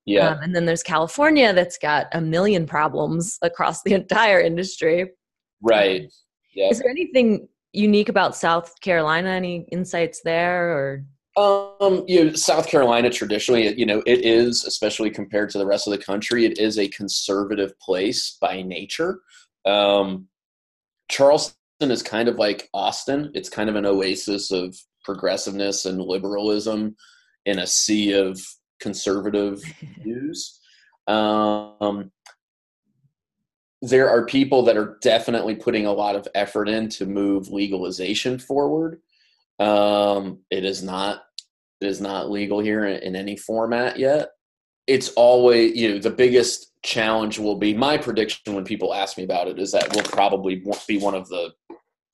Yeah. 0.06 0.29
Um, 0.29 0.39
and 0.41 0.56
then 0.56 0.65
there's 0.65 0.84
California 0.84 1.53
that's 1.53 1.77
got 1.77 2.08
a 2.13 2.22
million 2.22 2.65
problems 2.65 3.38
across 3.41 3.84
the 3.84 3.94
entire 3.94 4.39
industry. 4.39 5.12
Right. 5.62 6.12
Is 6.57 6.79
there 6.79 6.89
anything 6.89 7.47
unique 7.73 8.09
about 8.09 8.35
South 8.35 8.79
Carolina? 8.81 9.29
Any 9.29 9.67
insights 9.71 10.21
there 10.23 10.71
or? 10.71 11.05
Um, 11.37 12.03
you 12.07 12.25
know, 12.25 12.33
South 12.33 12.67
Carolina 12.67 13.11
traditionally, 13.11 13.77
you 13.77 13.85
know, 13.85 14.01
it 14.07 14.25
is, 14.25 14.65
especially 14.65 15.11
compared 15.11 15.51
to 15.51 15.59
the 15.59 15.67
rest 15.67 15.85
of 15.85 15.91
the 15.91 16.03
country, 16.03 16.45
it 16.45 16.57
is 16.57 16.79
a 16.79 16.87
conservative 16.87 17.79
place 17.79 18.37
by 18.41 18.63
nature. 18.63 19.19
Um, 19.63 20.27
Charleston 21.09 21.55
is 21.79 22.01
kind 22.01 22.27
of 22.27 22.37
like 22.37 22.69
Austin. 22.73 23.31
It's 23.35 23.49
kind 23.49 23.69
of 23.69 23.75
an 23.75 23.85
oasis 23.85 24.49
of 24.51 24.75
progressiveness 25.03 25.85
and 25.85 26.01
liberalism 26.01 26.95
in 27.45 27.59
a 27.59 27.67
sea 27.67 28.13
of 28.13 28.41
conservative 28.79 29.61
views. 30.03 30.59
Um, 31.07 32.11
there 33.81 34.10
are 34.10 34.25
people 34.25 34.63
that 34.63 34.77
are 34.77 34.98
definitely 35.01 35.55
putting 35.55 35.86
a 35.86 35.93
lot 35.93 36.15
of 36.15 36.27
effort 36.34 36.67
in 36.67 36.89
to 36.89 37.05
move 37.05 37.50
legalization 37.50 38.39
forward. 38.39 39.01
Um, 39.60 40.39
it 40.50 40.65
is 40.65 40.84
not 40.84 41.24
it 41.79 41.88
is 41.88 42.01
not 42.01 42.31
legal 42.31 42.60
here 42.60 42.86
in, 42.86 43.01
in 43.03 43.15
any 43.15 43.38
format 43.38 44.00
yet. 44.00 44.29
It's 44.88 45.10
always 45.10 45.75
you 45.75 45.89
know 45.89 46.00
the 46.00 46.10
biggest 46.10 46.72
challenge 46.84 47.38
will 47.38 47.57
be 47.57 47.74
my 47.74 47.98
prediction 47.98 48.55
when 48.55 48.63
people 48.63 48.93
ask 48.93 49.17
me 49.17 49.24
about 49.24 49.48
it 49.48 49.60
is 49.60 49.72
that 49.74 49.93
we'll 49.93 50.03
probably 50.03 50.63
be 50.88 50.98
one 50.98 51.15
of 51.15 51.27
the 51.27 51.51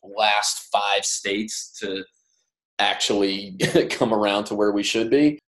last 0.03 0.69
five 0.71 1.05
states 1.05 1.77
to 1.79 2.03
actually 2.79 3.57
come 3.89 4.13
around 4.13 4.45
to 4.45 4.55
where 4.55 4.71
we 4.71 4.83
should 4.83 5.09
be 5.09 5.39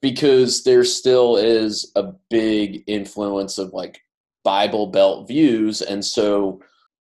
because 0.00 0.64
there 0.64 0.84
still 0.84 1.36
is 1.36 1.92
a 1.94 2.12
big 2.28 2.82
influence 2.86 3.56
of 3.58 3.72
like 3.72 4.02
Bible 4.44 4.88
Belt 4.88 5.28
views. 5.28 5.82
And 5.82 6.04
so 6.04 6.60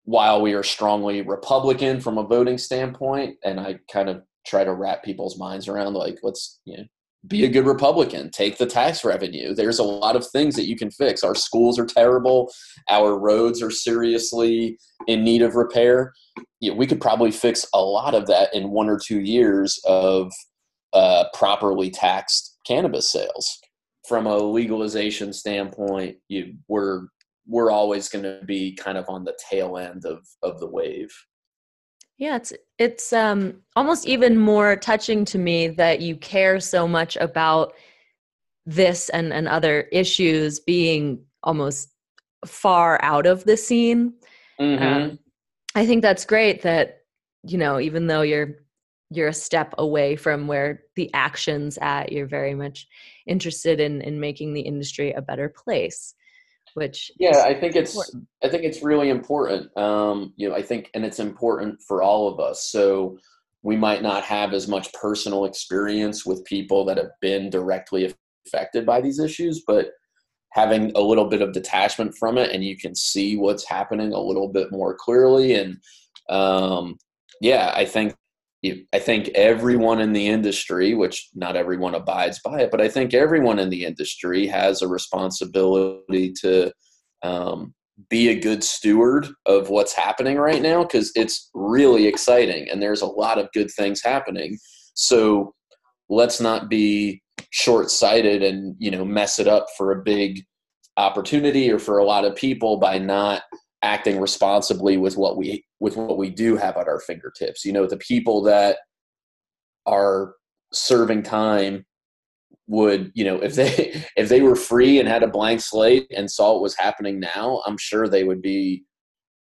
while 0.05 0.41
we 0.41 0.53
are 0.53 0.63
strongly 0.63 1.21
Republican 1.21 1.99
from 1.99 2.17
a 2.17 2.23
voting 2.23 2.57
standpoint, 2.57 3.37
and 3.43 3.59
I 3.59 3.79
kind 3.91 4.09
of 4.09 4.21
try 4.45 4.63
to 4.63 4.73
wrap 4.73 5.03
people's 5.03 5.37
minds 5.37 5.67
around 5.67 5.93
like, 5.93 6.19
let's, 6.23 6.59
you 6.65 6.77
know, 6.77 6.83
be 7.27 7.43
a 7.43 7.49
good 7.49 7.65
Republican, 7.65 8.29
take 8.29 8.57
the 8.57 8.65
tax 8.65 9.03
revenue. 9.03 9.53
There's 9.53 9.79
a 9.79 9.83
lot 9.83 10.15
of 10.15 10.25
things 10.27 10.55
that 10.55 10.67
you 10.67 10.77
can 10.77 10.91
fix. 10.91 11.23
Our 11.23 11.35
schools 11.35 11.77
are 11.77 11.85
terrible. 11.85 12.49
Our 12.89 13.19
roads 13.19 13.61
are 13.61 13.71
seriously 13.71 14.77
in 15.07 15.23
need 15.23 15.41
of 15.41 15.55
repair. 15.55 16.13
We 16.61 16.87
could 16.87 17.01
probably 17.01 17.31
fix 17.31 17.65
a 17.73 17.81
lot 17.81 18.15
of 18.15 18.27
that 18.27 18.53
in 18.53 18.69
one 18.69 18.87
or 18.87 18.97
two 18.97 19.19
years 19.19 19.77
of 19.85 20.31
uh, 20.93 21.25
properly 21.33 21.89
taxed 21.89 22.57
cannabis 22.65 23.11
sales. 23.11 23.59
From 24.07 24.25
a 24.25 24.37
legalization 24.37 25.33
standpoint, 25.33 26.17
you, 26.29 26.53
we're 26.69 27.07
we're 27.47 27.71
always 27.71 28.09
going 28.09 28.23
to 28.23 28.41
be 28.45 28.75
kind 28.75 28.97
of 28.97 29.05
on 29.09 29.23
the 29.23 29.37
tail 29.49 29.77
end 29.77 30.05
of 30.05 30.27
of 30.43 30.59
the 30.59 30.67
wave. 30.67 31.11
Yeah, 32.17 32.35
it's 32.35 32.53
it's 32.77 33.13
um 33.13 33.61
almost 33.75 34.07
even 34.07 34.37
more 34.37 34.75
touching 34.75 35.23
to 35.25 35.37
me 35.37 35.67
that 35.69 36.01
you 36.01 36.15
care 36.15 36.59
so 36.59 36.87
much 36.87 37.15
about 37.17 37.73
this 38.65 39.09
and 39.09 39.31
and 39.31 39.47
other 39.47 39.87
issues 39.91 40.59
being 40.59 41.23
almost 41.43 41.89
far 42.45 42.99
out 43.03 43.25
of 43.25 43.43
the 43.45 43.57
scene. 43.57 44.13
Mm-hmm. 44.59 44.83
Um, 44.83 45.19
I 45.75 45.85
think 45.85 46.01
that's 46.01 46.25
great 46.25 46.63
that 46.63 47.03
you 47.43 47.57
know 47.57 47.79
even 47.79 48.07
though 48.07 48.23
you're 48.23 48.55
you're 49.09 49.29
a 49.29 49.33
step 49.33 49.73
away 49.77 50.15
from 50.15 50.47
where 50.47 50.83
the 50.95 51.13
actions 51.13 51.77
at 51.81 52.11
you're 52.11 52.27
very 52.27 52.55
much 52.55 52.87
interested 53.25 53.79
in 53.79 54.01
in 54.01 54.19
making 54.19 54.53
the 54.53 54.61
industry 54.61 55.13
a 55.13 55.21
better 55.21 55.49
place 55.49 56.15
which 56.73 57.11
yeah 57.19 57.43
i 57.45 57.53
think 57.53 57.75
it's 57.75 57.95
important. 57.95 58.27
i 58.43 58.49
think 58.49 58.63
it's 58.63 58.81
really 58.83 59.09
important 59.09 59.75
um, 59.77 60.33
you 60.35 60.47
know 60.47 60.55
i 60.55 60.61
think 60.61 60.89
and 60.93 61.05
it's 61.05 61.19
important 61.19 61.79
for 61.87 62.01
all 62.01 62.27
of 62.27 62.39
us 62.39 62.69
so 62.71 63.17
we 63.63 63.75
might 63.75 64.01
not 64.01 64.23
have 64.23 64.53
as 64.53 64.67
much 64.67 64.91
personal 64.93 65.45
experience 65.45 66.25
with 66.25 66.45
people 66.45 66.85
that 66.85 66.97
have 66.97 67.11
been 67.21 67.49
directly 67.49 68.13
affected 68.45 68.85
by 68.85 69.01
these 69.01 69.19
issues 69.19 69.63
but 69.65 69.91
having 70.53 70.91
a 70.95 71.01
little 71.01 71.25
bit 71.25 71.41
of 71.41 71.51
detachment 71.51 72.15
from 72.17 72.37
it 72.37 72.51
and 72.51 72.63
you 72.63 72.77
can 72.77 72.95
see 72.95 73.37
what's 73.37 73.67
happening 73.67 74.13
a 74.13 74.19
little 74.19 74.47
bit 74.47 74.71
more 74.71 74.95
clearly 74.95 75.55
and 75.55 75.77
um, 76.29 76.95
yeah 77.41 77.71
i 77.75 77.85
think 77.85 78.15
I 78.65 78.99
think 78.99 79.29
everyone 79.29 80.01
in 80.01 80.13
the 80.13 80.27
industry, 80.27 80.95
which 80.95 81.29
not 81.35 81.55
everyone 81.55 81.93
abides 81.93 82.39
by 82.43 82.61
it, 82.61 82.71
but 82.71 82.81
I 82.81 82.89
think 82.89 83.13
everyone 83.13 83.59
in 83.59 83.69
the 83.69 83.85
industry 83.85 84.47
has 84.47 84.81
a 84.81 84.87
responsibility 84.87 86.33
to 86.41 86.71
um, 87.23 87.73
be 88.09 88.29
a 88.29 88.39
good 88.39 88.63
steward 88.63 89.27
of 89.45 89.69
what's 89.69 89.93
happening 89.93 90.37
right 90.37 90.61
now 90.61 90.83
because 90.83 91.11
it's 91.15 91.49
really 91.53 92.07
exciting 92.07 92.67
and 92.69 92.81
there's 92.81 93.01
a 93.01 93.07
lot 93.07 93.37
of 93.37 93.51
good 93.53 93.69
things 93.71 94.01
happening. 94.03 94.57
So 94.93 95.53
let's 96.09 96.39
not 96.39 96.69
be 96.69 97.21
short-sighted 97.51 98.43
and 98.43 98.75
you 98.79 98.91
know 98.91 99.05
mess 99.05 99.39
it 99.39 99.47
up 99.47 99.67
for 99.77 99.91
a 99.91 100.03
big 100.03 100.43
opportunity 100.97 101.71
or 101.71 101.79
for 101.79 101.97
a 101.97 102.05
lot 102.05 102.25
of 102.25 102.35
people 102.35 102.77
by 102.77 102.97
not 102.97 103.43
acting 103.87 104.19
responsibly 104.19 104.97
with 104.97 105.15
what 105.15 105.37
we 105.37 105.63
with 105.79 105.95
what 105.95 106.17
we 106.17 106.29
do 106.29 106.57
have 106.57 106.75
at 106.75 106.89
our 106.89 106.99
fingertips. 106.99 107.63
You 107.63 107.71
know, 107.71 107.87
the 107.87 107.97
people 107.97 108.41
that 108.43 108.79
are 109.85 110.33
serving 110.73 111.23
time 111.23 111.85
would, 112.67 113.11
you 113.15 113.23
know, 113.23 113.37
if 113.37 113.55
they 113.55 114.03
if 114.17 114.27
they 114.27 114.41
were 114.41 114.57
free 114.57 114.99
and 114.99 115.07
had 115.07 115.23
a 115.23 115.27
blank 115.27 115.61
slate 115.61 116.05
and 116.15 116.29
saw 116.29 116.53
what 116.53 116.61
was 116.61 116.75
happening 116.75 117.19
now, 117.19 117.61
I'm 117.65 117.77
sure 117.77 118.07
they 118.07 118.25
would 118.25 118.41
be 118.41 118.83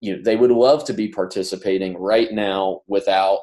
you 0.03 0.15
know, 0.15 0.23
they 0.23 0.37
would 0.37 0.51
love 0.51 0.85
to 0.85 0.93
be 0.93 1.09
participating 1.09 1.97
right 1.97 2.31
now 2.31 2.83
without, 2.87 3.41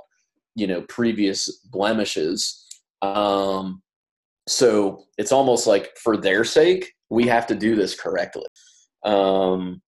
you 0.56 0.68
know, 0.68 0.82
previous 0.84 1.50
blemishes. 1.72 2.68
Um 3.02 3.82
so 4.48 5.06
it's 5.18 5.32
almost 5.32 5.66
like 5.66 5.98
for 5.98 6.18
their 6.18 6.44
sake, 6.44 6.94
we 7.10 7.26
have 7.28 7.48
to 7.48 7.56
do 7.56 7.76
this 7.76 8.00
correctly. 8.00 8.46
Um 9.04 9.82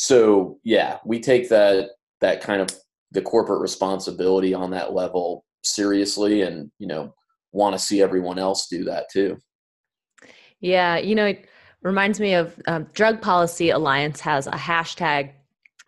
so 0.00 0.58
yeah, 0.64 0.96
we 1.04 1.20
take 1.20 1.50
that 1.50 1.90
that 2.22 2.40
kind 2.40 2.62
of 2.62 2.70
the 3.10 3.20
corporate 3.20 3.60
responsibility 3.60 4.54
on 4.54 4.70
that 4.70 4.94
level 4.94 5.44
seriously, 5.62 6.40
and 6.40 6.70
you 6.78 6.86
know 6.86 7.14
want 7.52 7.74
to 7.74 7.78
see 7.78 8.00
everyone 8.00 8.38
else 8.38 8.66
do 8.66 8.82
that 8.84 9.10
too. 9.12 9.36
Yeah, 10.60 10.96
you 10.96 11.14
know, 11.14 11.26
it 11.26 11.46
reminds 11.82 12.18
me 12.18 12.32
of 12.32 12.58
um, 12.66 12.86
Drug 12.94 13.20
Policy 13.20 13.68
Alliance 13.68 14.20
has 14.20 14.46
a 14.46 14.52
hashtag 14.52 15.32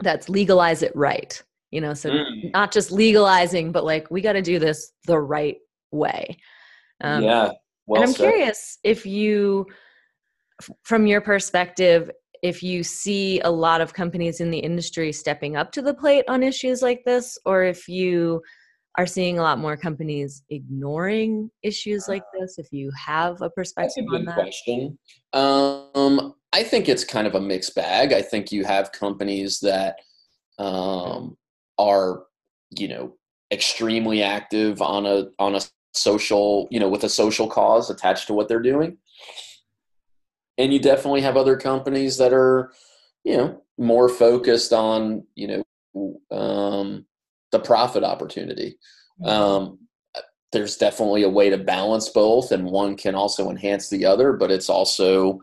that's 0.00 0.28
legalize 0.28 0.82
it 0.82 0.94
right. 0.94 1.42
You 1.70 1.80
know, 1.80 1.94
so 1.94 2.10
mm. 2.10 2.52
not 2.52 2.70
just 2.70 2.92
legalizing, 2.92 3.72
but 3.72 3.82
like 3.82 4.10
we 4.10 4.20
got 4.20 4.34
to 4.34 4.42
do 4.42 4.58
this 4.58 4.92
the 5.06 5.18
right 5.18 5.56
way. 5.90 6.36
Um, 7.00 7.24
yeah. 7.24 7.52
Well 7.86 8.02
and 8.02 8.10
I'm 8.10 8.14
said. 8.14 8.30
curious 8.30 8.78
if 8.84 9.06
you, 9.06 9.68
from 10.82 11.06
your 11.06 11.22
perspective, 11.22 12.10
if 12.42 12.62
you 12.62 12.82
see 12.82 13.40
a 13.40 13.50
lot 13.50 13.80
of 13.80 13.94
companies 13.94 14.40
in 14.40 14.50
the 14.50 14.58
industry 14.58 15.12
stepping 15.12 15.56
up 15.56 15.70
to 15.72 15.82
the 15.82 15.94
plate 15.94 16.24
on 16.28 16.42
issues 16.42 16.82
like 16.82 17.04
this, 17.04 17.38
or 17.44 17.62
if 17.62 17.88
you 17.88 18.42
are 18.98 19.06
seeing 19.06 19.38
a 19.38 19.42
lot 19.42 19.58
more 19.58 19.76
companies 19.76 20.42
ignoring 20.50 21.50
issues 21.62 22.08
like 22.08 22.24
this 22.38 22.58
if 22.58 22.70
you 22.72 22.90
have 22.94 23.40
a 23.40 23.48
perspective 23.50 24.04
a 24.12 24.16
on 24.16 24.24
that? 24.26 24.34
question. 24.34 24.98
Um, 25.32 26.34
i 26.52 26.62
think 26.62 26.88
it's 26.88 27.04
kind 27.04 27.26
of 27.26 27.34
a 27.34 27.40
mixed 27.40 27.74
bag. 27.74 28.12
I 28.12 28.22
think 28.22 28.52
you 28.52 28.64
have 28.64 28.92
companies 28.92 29.60
that 29.60 29.96
um, 30.58 31.36
are 31.78 32.24
you 32.70 32.88
know 32.88 33.14
extremely 33.52 34.22
active 34.22 34.82
on 34.82 35.06
a 35.06 35.26
on 35.38 35.54
a 35.54 35.60
social 35.94 36.68
you 36.70 36.80
know 36.80 36.88
with 36.88 37.04
a 37.04 37.08
social 37.08 37.46
cause 37.46 37.90
attached 37.90 38.26
to 38.26 38.34
what 38.34 38.48
they're 38.48 38.62
doing 38.62 38.96
and 40.58 40.72
you 40.72 40.78
definitely 40.78 41.20
have 41.22 41.36
other 41.36 41.56
companies 41.56 42.18
that 42.18 42.32
are 42.32 42.72
you 43.24 43.36
know 43.36 43.62
more 43.78 44.08
focused 44.08 44.72
on 44.72 45.24
you 45.34 45.62
know 45.94 46.36
um, 46.36 47.06
the 47.50 47.60
profit 47.60 48.04
opportunity. 48.04 48.78
Um, 49.24 49.78
there's 50.52 50.76
definitely 50.76 51.22
a 51.22 51.30
way 51.30 51.48
to 51.48 51.58
balance 51.58 52.08
both, 52.08 52.52
and 52.52 52.64
one 52.64 52.96
can 52.96 53.14
also 53.14 53.50
enhance 53.50 53.88
the 53.88 54.04
other. 54.04 54.32
But 54.32 54.50
it's 54.50 54.68
also, 54.68 55.40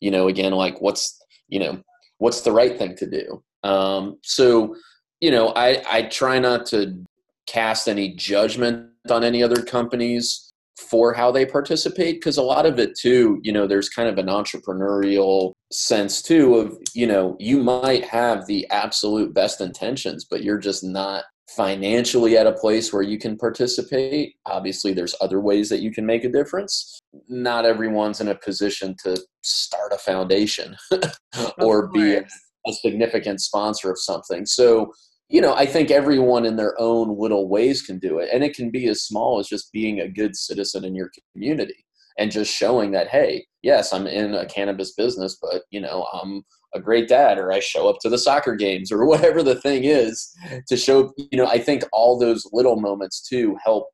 you 0.00 0.10
know, 0.10 0.28
again, 0.28 0.52
like 0.52 0.80
what's 0.80 1.20
you 1.48 1.60
know 1.60 1.82
what's 2.18 2.42
the 2.42 2.52
right 2.52 2.78
thing 2.78 2.96
to 2.96 3.06
do. 3.06 3.42
Um, 3.62 4.18
so, 4.22 4.76
you 5.20 5.30
know, 5.30 5.52
I 5.56 5.82
I 5.90 6.02
try 6.02 6.38
not 6.38 6.66
to 6.66 7.04
cast 7.46 7.88
any 7.88 8.14
judgment 8.14 8.90
on 9.10 9.24
any 9.24 9.42
other 9.42 9.62
companies 9.62 10.52
for 10.76 11.12
how 11.12 11.30
they 11.30 11.46
participate 11.46 12.16
because 12.16 12.36
a 12.36 12.42
lot 12.42 12.66
of 12.66 12.78
it 12.78 12.98
too 12.98 13.38
you 13.42 13.52
know 13.52 13.66
there's 13.66 13.88
kind 13.88 14.08
of 14.08 14.18
an 14.18 14.26
entrepreneurial 14.26 15.52
sense 15.70 16.20
too 16.20 16.56
of 16.56 16.76
you 16.94 17.06
know 17.06 17.36
you 17.38 17.62
might 17.62 18.04
have 18.04 18.46
the 18.46 18.68
absolute 18.70 19.32
best 19.32 19.60
intentions 19.60 20.26
but 20.28 20.42
you're 20.42 20.58
just 20.58 20.82
not 20.82 21.24
financially 21.48 22.36
at 22.36 22.46
a 22.46 22.52
place 22.52 22.92
where 22.92 23.02
you 23.02 23.18
can 23.18 23.36
participate. 23.36 24.34
Obviously 24.46 24.92
there's 24.92 25.14
other 25.20 25.40
ways 25.40 25.68
that 25.68 25.80
you 25.80 25.90
can 25.90 26.06
make 26.06 26.24
a 26.24 26.28
difference. 26.28 26.98
Not 27.28 27.64
everyone's 27.64 28.20
in 28.20 28.28
a 28.28 28.34
position 28.34 28.96
to 29.04 29.16
start 29.42 29.92
a 29.92 29.98
foundation 29.98 30.76
or 31.58 31.88
be 31.88 32.14
a, 32.14 32.24
a 32.66 32.72
significant 32.72 33.40
sponsor 33.40 33.90
of 33.90 33.98
something. 33.98 34.46
So 34.46 34.92
you 35.34 35.40
know, 35.40 35.52
I 35.56 35.66
think 35.66 35.90
everyone 35.90 36.46
in 36.46 36.54
their 36.54 36.80
own 36.80 37.18
little 37.18 37.48
ways 37.48 37.82
can 37.82 37.98
do 37.98 38.20
it. 38.20 38.28
And 38.32 38.44
it 38.44 38.54
can 38.54 38.70
be 38.70 38.86
as 38.86 39.02
small 39.02 39.40
as 39.40 39.48
just 39.48 39.72
being 39.72 39.98
a 39.98 40.08
good 40.08 40.36
citizen 40.36 40.84
in 40.84 40.94
your 40.94 41.10
community 41.32 41.84
and 42.16 42.30
just 42.30 42.54
showing 42.54 42.92
that, 42.92 43.08
hey, 43.08 43.44
yes, 43.60 43.92
I'm 43.92 44.06
in 44.06 44.32
a 44.32 44.46
cannabis 44.46 44.92
business, 44.92 45.36
but, 45.42 45.62
you 45.72 45.80
know, 45.80 46.06
I'm 46.12 46.44
a 46.72 46.78
great 46.78 47.08
dad 47.08 47.36
or 47.38 47.50
I 47.50 47.58
show 47.58 47.88
up 47.88 47.96
to 48.02 48.08
the 48.08 48.16
soccer 48.16 48.54
games 48.54 48.92
or 48.92 49.06
whatever 49.08 49.42
the 49.42 49.56
thing 49.56 49.82
is 49.82 50.32
to 50.68 50.76
show, 50.76 51.12
you 51.16 51.36
know, 51.36 51.48
I 51.48 51.58
think 51.58 51.82
all 51.90 52.16
those 52.16 52.46
little 52.52 52.76
moments 52.76 53.20
too 53.20 53.56
help 53.64 53.88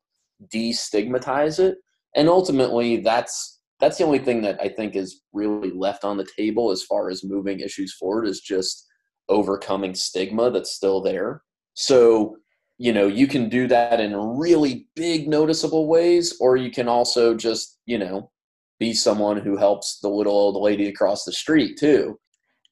destigmatize 0.53 1.57
it. 1.57 1.77
And 2.15 2.29
ultimately, 2.29 2.97
that's 2.97 3.59
that's 3.79 3.97
the 3.97 4.03
only 4.03 4.19
thing 4.19 4.43
that 4.43 4.61
I 4.61 4.69
think 4.69 4.95
is 4.95 5.23
really 5.33 5.71
left 5.71 6.03
on 6.03 6.17
the 6.17 6.27
table 6.37 6.69
as 6.69 6.83
far 6.83 7.09
as 7.09 7.23
moving 7.23 7.61
issues 7.61 7.95
forward 7.95 8.27
is 8.27 8.39
just 8.41 8.85
overcoming 9.31 9.95
stigma 9.95 10.51
that's 10.51 10.71
still 10.71 11.01
there. 11.01 11.41
So, 11.73 12.37
you 12.77 12.93
know, 12.93 13.07
you 13.07 13.27
can 13.27 13.49
do 13.49 13.67
that 13.67 13.99
in 13.99 14.15
really 14.15 14.87
big, 14.95 15.27
noticeable 15.27 15.87
ways, 15.87 16.37
or 16.39 16.57
you 16.57 16.69
can 16.69 16.87
also 16.87 17.33
just, 17.33 17.79
you 17.85 17.97
know, 17.97 18.31
be 18.79 18.93
someone 18.93 19.37
who 19.37 19.57
helps 19.57 19.99
the 19.99 20.09
little 20.09 20.33
old 20.33 20.61
lady 20.61 20.87
across 20.87 21.23
the 21.23 21.31
street 21.31 21.77
too. 21.77 22.19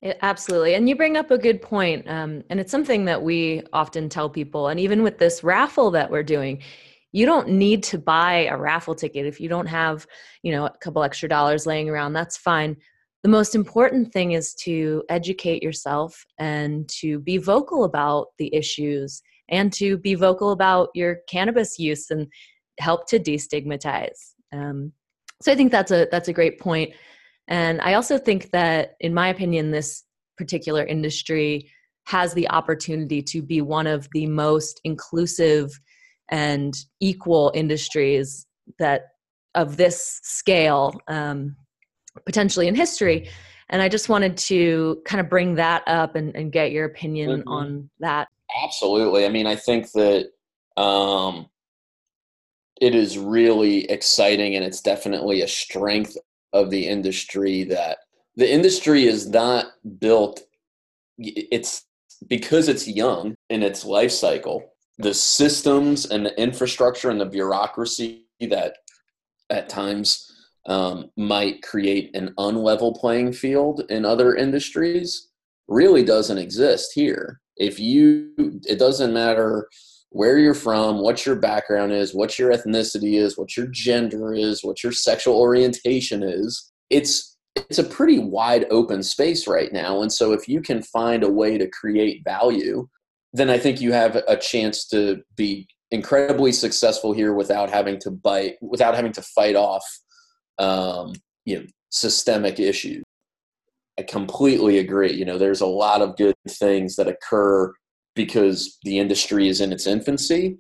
It, 0.02 0.18
absolutely. 0.22 0.76
And 0.76 0.88
you 0.88 0.96
bring 0.96 1.18
up 1.18 1.30
a 1.30 1.38
good 1.38 1.62
point. 1.62 2.10
Um, 2.10 2.44
and 2.50 2.60
it's 2.60 2.72
something 2.72 3.06
that 3.06 3.22
we 3.22 3.64
often 3.74 4.10
tell 4.10 4.30
people. 4.30 4.70
And 4.70 4.80
even 4.80 5.04
with 5.04 5.18
this 5.18 5.44
raffle 5.44 5.92
that 5.92 6.10
we're 6.10 6.24
doing, 6.24 6.62
you 7.12 7.26
don't 7.26 7.50
need 7.50 7.84
to 7.84 7.98
buy 7.98 8.46
a 8.46 8.58
raffle 8.58 8.96
ticket 8.96 9.26
if 9.26 9.40
you 9.40 9.50
don't 9.50 9.66
have, 9.66 10.08
you 10.42 10.52
know, 10.52 10.66
a 10.66 10.78
couple 10.80 11.04
extra 11.04 11.28
dollars 11.28 11.66
laying 11.66 11.90
around. 11.90 12.14
That's 12.14 12.38
fine 12.38 12.78
the 13.24 13.30
most 13.30 13.54
important 13.56 14.14
thing 14.14 14.32
is 14.32 14.54
to 14.56 15.04
educate 15.10 15.62
yourself 15.62 16.24
and 16.38 16.88
to 16.88 17.20
be 17.20 17.38
vocal 17.38 17.84
about 17.84 18.28
the 18.38 18.54
issues 18.54 19.22
and 19.50 19.74
to 19.74 19.98
be 19.98 20.16
vocal 20.16 20.52
about 20.52 20.90
your 20.94 21.18
cannabis 21.28 21.78
use 21.78 22.10
and 22.10 22.28
help 22.80 23.08
to 23.08 23.20
destigmatize 23.20 24.34
um, 24.54 24.92
so 25.42 25.52
i 25.52 25.56
think 25.56 25.72
that's 25.72 25.92
a 25.92 26.08
that's 26.12 26.30
a 26.30 26.34
great 26.34 26.60
point. 26.60 26.94
and 27.48 27.82
i 27.82 27.94
also 27.94 28.18
think 28.18 28.50
that 28.52 28.96
in 29.00 29.14
my 29.14 29.28
opinion 29.30 29.72
this 29.72 30.04
particular 30.38 30.86
industry 30.86 31.70
has 32.06 32.34
the 32.34 32.50
opportunity 32.50 33.22
to 33.22 33.42
be 33.42 33.62
one 33.62 33.86
of 33.86 34.08
the 34.14 34.26
most 34.26 34.80
inclusive 34.84 35.70
and 36.32 36.74
equal 37.02 37.52
industries 37.54 38.48
that 38.80 39.08
of 39.56 39.78
this 39.78 40.20
scale 40.24 41.00
um, 41.08 41.56
potentially 42.26 42.68
in 42.68 42.76
history. 42.76 43.30
And 43.70 43.82
I 43.82 43.90
just 43.90 44.10
wanted 44.10 44.36
to 44.38 45.02
kind 45.06 45.22
of 45.22 45.30
bring 45.30 45.56
that 45.56 45.84
up 45.88 46.16
and, 46.16 46.36
and 46.36 46.52
get 46.52 46.72
your 46.72 46.86
opinion 46.86 47.42
mm-hmm. 47.42 47.50
on 47.50 47.90
that. 48.00 48.28
Absolutely. 48.64 49.26
I 49.26 49.30
mean, 49.30 49.46
I 49.46 49.56
think 49.56 49.92
that 49.92 50.32
um, 50.76 51.48
it 52.82 52.96
is 52.96 53.18
really 53.18 53.90
exciting 53.92 54.56
and 54.56 54.66
it's 54.66 54.82
definitely 54.82 55.42
a 55.42 55.48
strength 55.48 56.18
of 56.54 56.70
the 56.70 56.88
industry 56.88 57.64
that 57.66 58.00
the 58.36 58.52
industry 58.52 59.06
is 59.06 59.28
not 59.30 59.68
built 60.00 60.42
it's 61.18 61.86
because 62.28 62.70
it's 62.70 62.88
young 62.88 63.36
in 63.50 63.62
its 63.62 63.86
life 63.86 64.12
cycle 64.12 64.74
the 64.98 65.14
systems 65.14 66.06
and 66.06 66.26
the 66.26 66.42
infrastructure 66.42 67.10
and 67.10 67.22
the 67.22 67.26
bureaucracy 67.26 68.26
that 68.42 68.76
at 69.50 69.70
times 69.70 70.29
um, 70.70 71.10
might 71.18 71.64
create 71.64 72.16
an 72.16 72.34
unlevel 72.38 72.96
playing 72.96 73.34
field 73.34 73.82
in 73.90 74.06
other 74.06 74.36
industries 74.36 75.30
really 75.68 76.04
doesn't 76.04 76.38
exist 76.38 76.92
here. 76.94 77.42
If 77.58 77.80
you, 77.80 78.32
it 78.68 78.80
doesn't 78.80 79.14
matter 79.14 79.68
where 80.12 80.38
you're 80.38 80.54
from, 80.54 81.00
what 81.02 81.26
your 81.26 81.36
background 81.36 81.92
is, 81.92 82.16
what 82.16 82.40
your 82.40 82.52
ethnicity 82.52 83.20
is, 83.20 83.38
what 83.38 83.58
your 83.58 83.68
gender 83.68 84.34
is, 84.34 84.64
what 84.64 84.84
your 84.84 84.92
sexual 84.92 85.36
orientation 85.36 86.24
is. 86.24 86.72
It's 86.90 87.36
it's 87.56 87.80
a 87.80 87.84
pretty 87.84 88.20
wide 88.20 88.68
open 88.70 89.04
space 89.04 89.48
right 89.48 89.74
now, 89.74 90.02
and 90.02 90.12
so 90.12 90.32
if 90.32 90.48
you 90.48 90.62
can 90.62 90.82
find 90.82 91.24
a 91.24 91.30
way 91.30 91.58
to 91.58 91.68
create 91.68 92.24
value, 92.24 92.88
then 93.34 93.50
I 93.50 93.58
think 93.58 93.82
you 93.82 93.92
have 93.92 94.16
a 94.28 94.38
chance 94.38 94.88
to 94.90 95.22
be 95.36 95.68
incredibly 95.92 96.52
successful 96.52 97.12
here 97.12 97.34
without 97.34 97.70
having 97.70 98.00
to 98.02 98.12
bite, 98.12 98.56
without 98.62 98.96
having 98.96 99.12
to 99.14 99.22
fight 99.22 99.56
off 99.56 99.84
um, 100.60 101.14
you 101.46 101.60
know 101.60 101.66
systemic 101.90 102.60
issues. 102.60 103.04
I 103.98 104.04
completely 104.04 104.78
agree. 104.78 105.12
You 105.12 105.26
know, 105.26 105.38
there's 105.38 105.62
a 105.62 105.66
lot 105.66 106.02
of 106.02 106.16
good 106.16 106.36
things 106.48 106.96
that 106.96 107.08
occur 107.08 107.74
because 108.16 108.78
the 108.84 109.00
industry 109.00 109.48
is 109.48 109.62
in 109.62 109.74
its 109.74 109.88
infancy. 109.88 110.58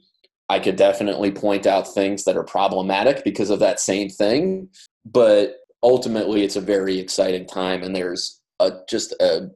I 0.50 0.60
could 0.60 0.76
definitely 0.76 1.32
point 1.32 1.68
out 1.68 1.94
things 1.94 2.24
that 2.24 2.36
are 2.36 2.44
problematic 2.44 3.24
because 3.24 3.50
of 3.50 3.60
that 3.60 3.80
same 3.80 4.10
thing, 4.10 4.70
but 5.06 5.58
ultimately 5.84 6.44
it's 6.44 6.56
a 6.56 6.62
very 6.62 6.98
exciting 6.98 7.46
time 7.46 7.84
and 7.84 7.96
there's 7.96 8.42
a 8.60 8.72
just 8.90 9.14
a 9.22 9.50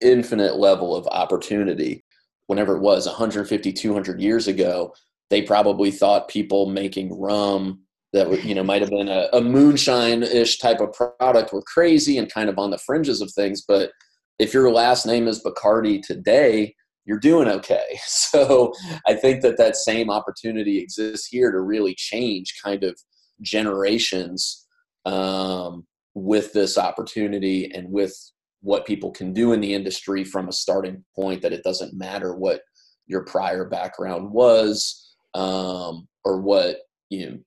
infinite 0.00 0.56
level 0.56 0.96
of 0.96 1.06
opportunity. 1.08 2.04
Whenever 2.46 2.76
it 2.76 2.80
was 2.80 3.06
150 3.06 3.72
200 3.72 4.20
years 4.20 4.48
ago, 4.48 4.94
they 5.30 5.42
probably 5.42 5.90
thought 5.90 6.28
people 6.28 6.66
making 6.66 7.18
rum 7.20 7.80
that 8.12 8.44
you 8.44 8.54
know 8.54 8.64
might 8.64 8.80
have 8.80 8.90
been 8.90 9.08
a, 9.08 9.28
a 9.32 9.40
moonshine-ish 9.40 10.58
type 10.58 10.80
of 10.80 10.92
product 10.92 11.52
were 11.52 11.62
crazy 11.62 12.18
and 12.18 12.32
kind 12.32 12.48
of 12.48 12.58
on 12.58 12.70
the 12.70 12.78
fringes 12.78 13.20
of 13.20 13.30
things 13.32 13.62
but 13.66 13.90
if 14.38 14.54
your 14.54 14.70
last 14.70 15.06
name 15.06 15.28
is 15.28 15.42
bacardi 15.42 16.00
today 16.02 16.74
you're 17.04 17.18
doing 17.18 17.48
okay. 17.48 17.98
So 18.06 18.72
i 19.06 19.14
think 19.14 19.42
that 19.42 19.58
that 19.58 19.76
same 19.76 20.10
opportunity 20.10 20.78
exists 20.78 21.26
here 21.26 21.50
to 21.50 21.60
really 21.60 21.94
change 21.94 22.60
kind 22.62 22.84
of 22.84 22.98
generations 23.40 24.66
um, 25.04 25.86
with 26.14 26.52
this 26.52 26.76
opportunity 26.76 27.70
and 27.72 27.90
with 27.90 28.14
what 28.60 28.86
people 28.86 29.10
can 29.10 29.32
do 29.32 29.52
in 29.52 29.60
the 29.60 29.72
industry 29.72 30.24
from 30.24 30.48
a 30.48 30.52
starting 30.52 31.04
point 31.14 31.42
that 31.42 31.52
it 31.52 31.62
doesn't 31.62 31.94
matter 31.94 32.34
what 32.34 32.62
your 33.06 33.24
prior 33.24 33.64
background 33.64 34.30
was 34.30 35.14
um, 35.34 36.08
or 36.24 36.40
what 36.40 36.78
you 37.10 37.30
know 37.30 37.38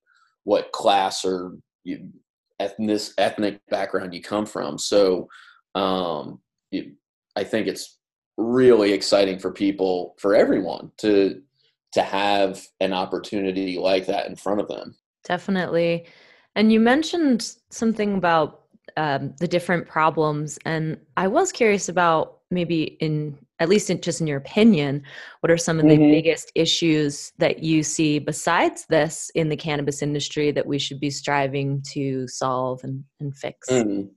what 0.44 0.72
class 0.72 1.24
or 1.26 1.58
you, 1.84 2.10
ethnic 2.60 3.02
ethnic 3.18 3.60
background 3.70 4.14
you 4.14 4.22
come 4.22 4.46
from. 4.46 4.78
So 4.78 5.28
um, 5.76 6.40
you, 6.72 6.94
I 7.36 7.44
think 7.44 7.68
it's 7.68 7.98
really 8.38 8.94
exciting 8.94 9.40
for 9.40 9.52
people, 9.52 10.16
for 10.20 10.36
everyone, 10.36 10.92
to 10.98 11.42
to 11.94 12.02
have 12.02 12.66
an 12.80 12.94
opportunity 12.94 13.78
like 13.78 14.06
that 14.06 14.28
in 14.28 14.36
front 14.36 14.62
of 14.62 14.68
them. 14.70 14.96
Definitely. 15.26 16.06
And 16.56 16.72
you 16.72 16.80
mentioned 16.80 17.56
something 17.70 18.16
about 18.16 18.62
um, 18.96 19.36
the 19.40 19.48
different 19.48 19.88
problems, 19.88 20.58
and 20.66 20.98
I 21.18 21.28
was 21.28 21.52
curious 21.52 21.90
about 21.90 22.40
maybe 22.50 22.98
in 23.00 23.38
at 23.62 23.70
least 23.70 23.92
in, 23.92 24.02
just 24.02 24.20
in 24.22 24.28
your 24.28 24.40
opinion, 24.40 25.04
what 25.42 25.52
are 25.52 25.58
some 25.58 25.80
of 25.80 25.86
the 25.86 25.92
mm-hmm. 25.92 26.10
biggest 26.10 26.52
issues 26.56 27.32
that 27.38 27.62
you 27.62 27.84
see 27.84 28.18
besides 28.18 28.88
this 28.90 29.30
in 29.36 29.50
the 29.50 29.56
cannabis 29.56 30.02
industry 30.02 30.52
that 30.52 30.66
we 30.66 30.80
should 30.80 31.00
be 31.00 31.12
striving 31.12 31.80
to 31.92 32.28
solve 32.28 32.84
and, 32.84 33.04
and 33.20 33.38
fix? 33.38 33.70
Mm. 33.70 34.10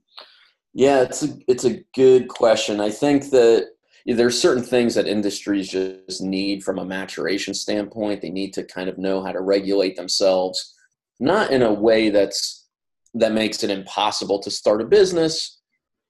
Yeah, 0.73 1.03
it's 1.03 1.23
a 1.23 1.29
it's 1.47 1.63
a 1.63 1.83
good 1.93 2.27
question. 2.27 2.81
I 2.81 2.89
think 2.89 3.29
that 3.29 3.67
there's 4.07 4.41
certain 4.41 4.63
things 4.63 4.95
that 4.95 5.07
industries 5.07 5.69
just 5.69 6.21
need 6.21 6.63
from 6.63 6.79
a 6.79 6.85
maturation 6.85 7.53
standpoint. 7.53 8.21
They 8.21 8.31
need 8.31 8.51
to 8.55 8.63
kind 8.63 8.89
of 8.89 8.97
know 8.97 9.23
how 9.23 9.31
to 9.31 9.41
regulate 9.41 9.95
themselves, 9.95 10.73
not 11.19 11.51
in 11.51 11.61
a 11.61 11.71
way 11.71 12.09
that's 12.09 12.67
that 13.13 13.31
makes 13.31 13.63
it 13.63 13.69
impossible 13.69 14.39
to 14.39 14.49
start 14.49 14.81
a 14.81 14.85
business, 14.85 15.54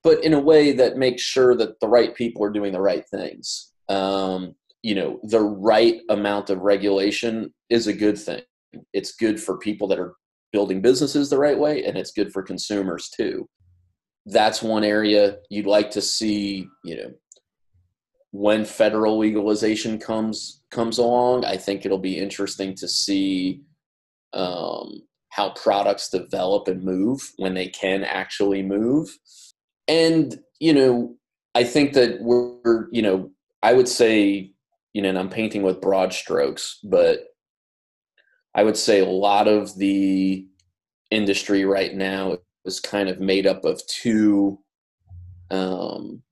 but 0.06 0.24
in 0.24 0.36
a 0.36 0.40
way 0.40 0.72
that 0.72 0.98
makes 0.98 1.24
sure 1.24 1.56
that 1.56 1.80
the 1.80 1.88
right 1.88 2.14
people 2.14 2.44
are 2.44 2.52
doing 2.52 2.72
the 2.72 2.80
right 2.80 3.04
things. 3.10 3.74
Um, 3.90 4.54
you 4.84 4.94
know, 4.94 5.20
the 5.24 5.42
right 5.42 6.00
amount 6.10 6.52
of 6.52 6.60
regulation 6.60 7.52
is 7.72 7.88
a 7.88 7.94
good 7.94 8.16
thing. 8.16 8.44
It's 8.94 9.16
good 9.16 9.42
for 9.42 9.58
people 9.58 9.88
that 9.88 10.00
are 10.00 10.14
building 10.54 10.80
businesses 10.80 11.32
the 11.32 11.40
right 11.40 11.58
way, 11.58 11.86
and 11.86 11.98
it's 11.98 12.12
good 12.12 12.32
for 12.32 12.44
consumers 12.44 13.10
too. 13.10 13.50
That's 14.28 14.62
one 14.62 14.84
area 14.84 15.38
you'd 15.50 15.66
like 15.66 15.90
to 15.92 16.02
see, 16.02 16.68
you 16.84 16.98
know, 16.98 17.12
when 18.30 18.64
federal 18.64 19.18
legalization 19.18 19.98
comes 19.98 20.62
comes 20.70 21.00
along, 21.00 21.46
I 21.46 21.58
think 21.58 21.84
it'll 21.84 21.98
be 21.98 22.20
interesting 22.20 22.76
to 22.76 22.88
see 22.88 23.62
um, 24.34 25.02
how 25.30 25.50
products 25.52 26.10
develop 26.10 26.68
and 26.68 26.84
move 26.84 27.22
when 27.38 27.56
they 27.56 27.70
can 27.70 28.04
actually 28.04 28.62
move. 28.62 29.10
And 29.88 30.40
you 30.60 30.74
know, 30.74 31.16
I 31.54 31.64
think 31.64 31.94
that 31.94 32.22
we're 32.22 32.88
you 32.92 33.02
know, 33.02 33.32
I 33.64 33.74
would 33.74 33.88
say 33.88 34.52
you 34.94 35.02
know, 35.02 35.10
and 35.10 35.20
I'm 35.20 35.30
painting 35.30 35.62
with 35.62 35.82
broad 35.82 36.14
strokes, 36.14 36.80
but 36.84 37.26
I 38.54 38.64
would 38.64 38.78
say 38.78 39.02
a 39.02 39.06
lot 39.06 39.50
of 39.50 39.78
the 39.78 40.48
industry 41.12 41.66
right 41.66 41.94
now 41.94 42.38
is 42.64 42.80
kind 42.80 43.10
of 43.10 43.20
made 43.20 43.46
up 43.46 43.66
of 43.66 43.86
two 43.88 44.60
um, 45.52 46.24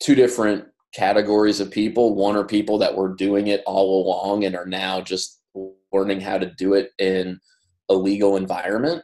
two 0.00 0.14
different 0.14 0.66
categories 0.92 1.60
of 1.60 1.70
people. 1.70 2.14
One 2.14 2.36
are 2.36 2.44
people 2.44 2.78
that 2.78 2.94
were 2.94 3.14
doing 3.14 3.48
it 3.48 3.62
all 3.66 4.04
along 4.04 4.44
and 4.44 4.54
are 4.54 4.66
now 4.66 5.00
just 5.00 5.40
learning 5.92 6.20
how 6.20 6.38
to 6.38 6.46
do 6.46 6.74
it 6.74 6.90
in 6.98 7.40
a 7.88 7.94
legal 7.94 8.36
environment. 8.36 9.02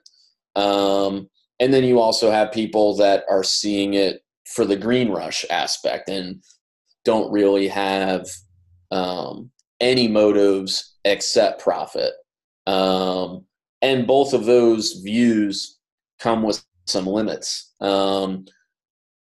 Um, 0.54 1.28
and 1.60 1.72
then 1.72 1.84
you 1.84 2.00
also 2.00 2.30
have 2.30 2.52
people 2.52 2.96
that 2.96 3.24
are 3.28 3.44
seeing 3.44 3.94
it 3.94 4.22
for 4.44 4.64
the 4.64 4.76
green 4.76 5.10
rush 5.10 5.44
aspect 5.50 6.08
and 6.08 6.42
don't 7.04 7.30
really 7.30 7.68
have 7.68 8.26
um, 8.90 9.50
any 9.80 10.08
motives 10.08 10.96
except 11.04 11.62
profit. 11.62 12.12
Um, 12.66 13.44
and 13.82 14.06
both 14.06 14.32
of 14.32 14.44
those 14.44 15.00
views 15.04 15.78
come 16.18 16.42
with 16.42 16.64
some 16.86 17.06
limits. 17.06 17.72
Um, 17.80 18.46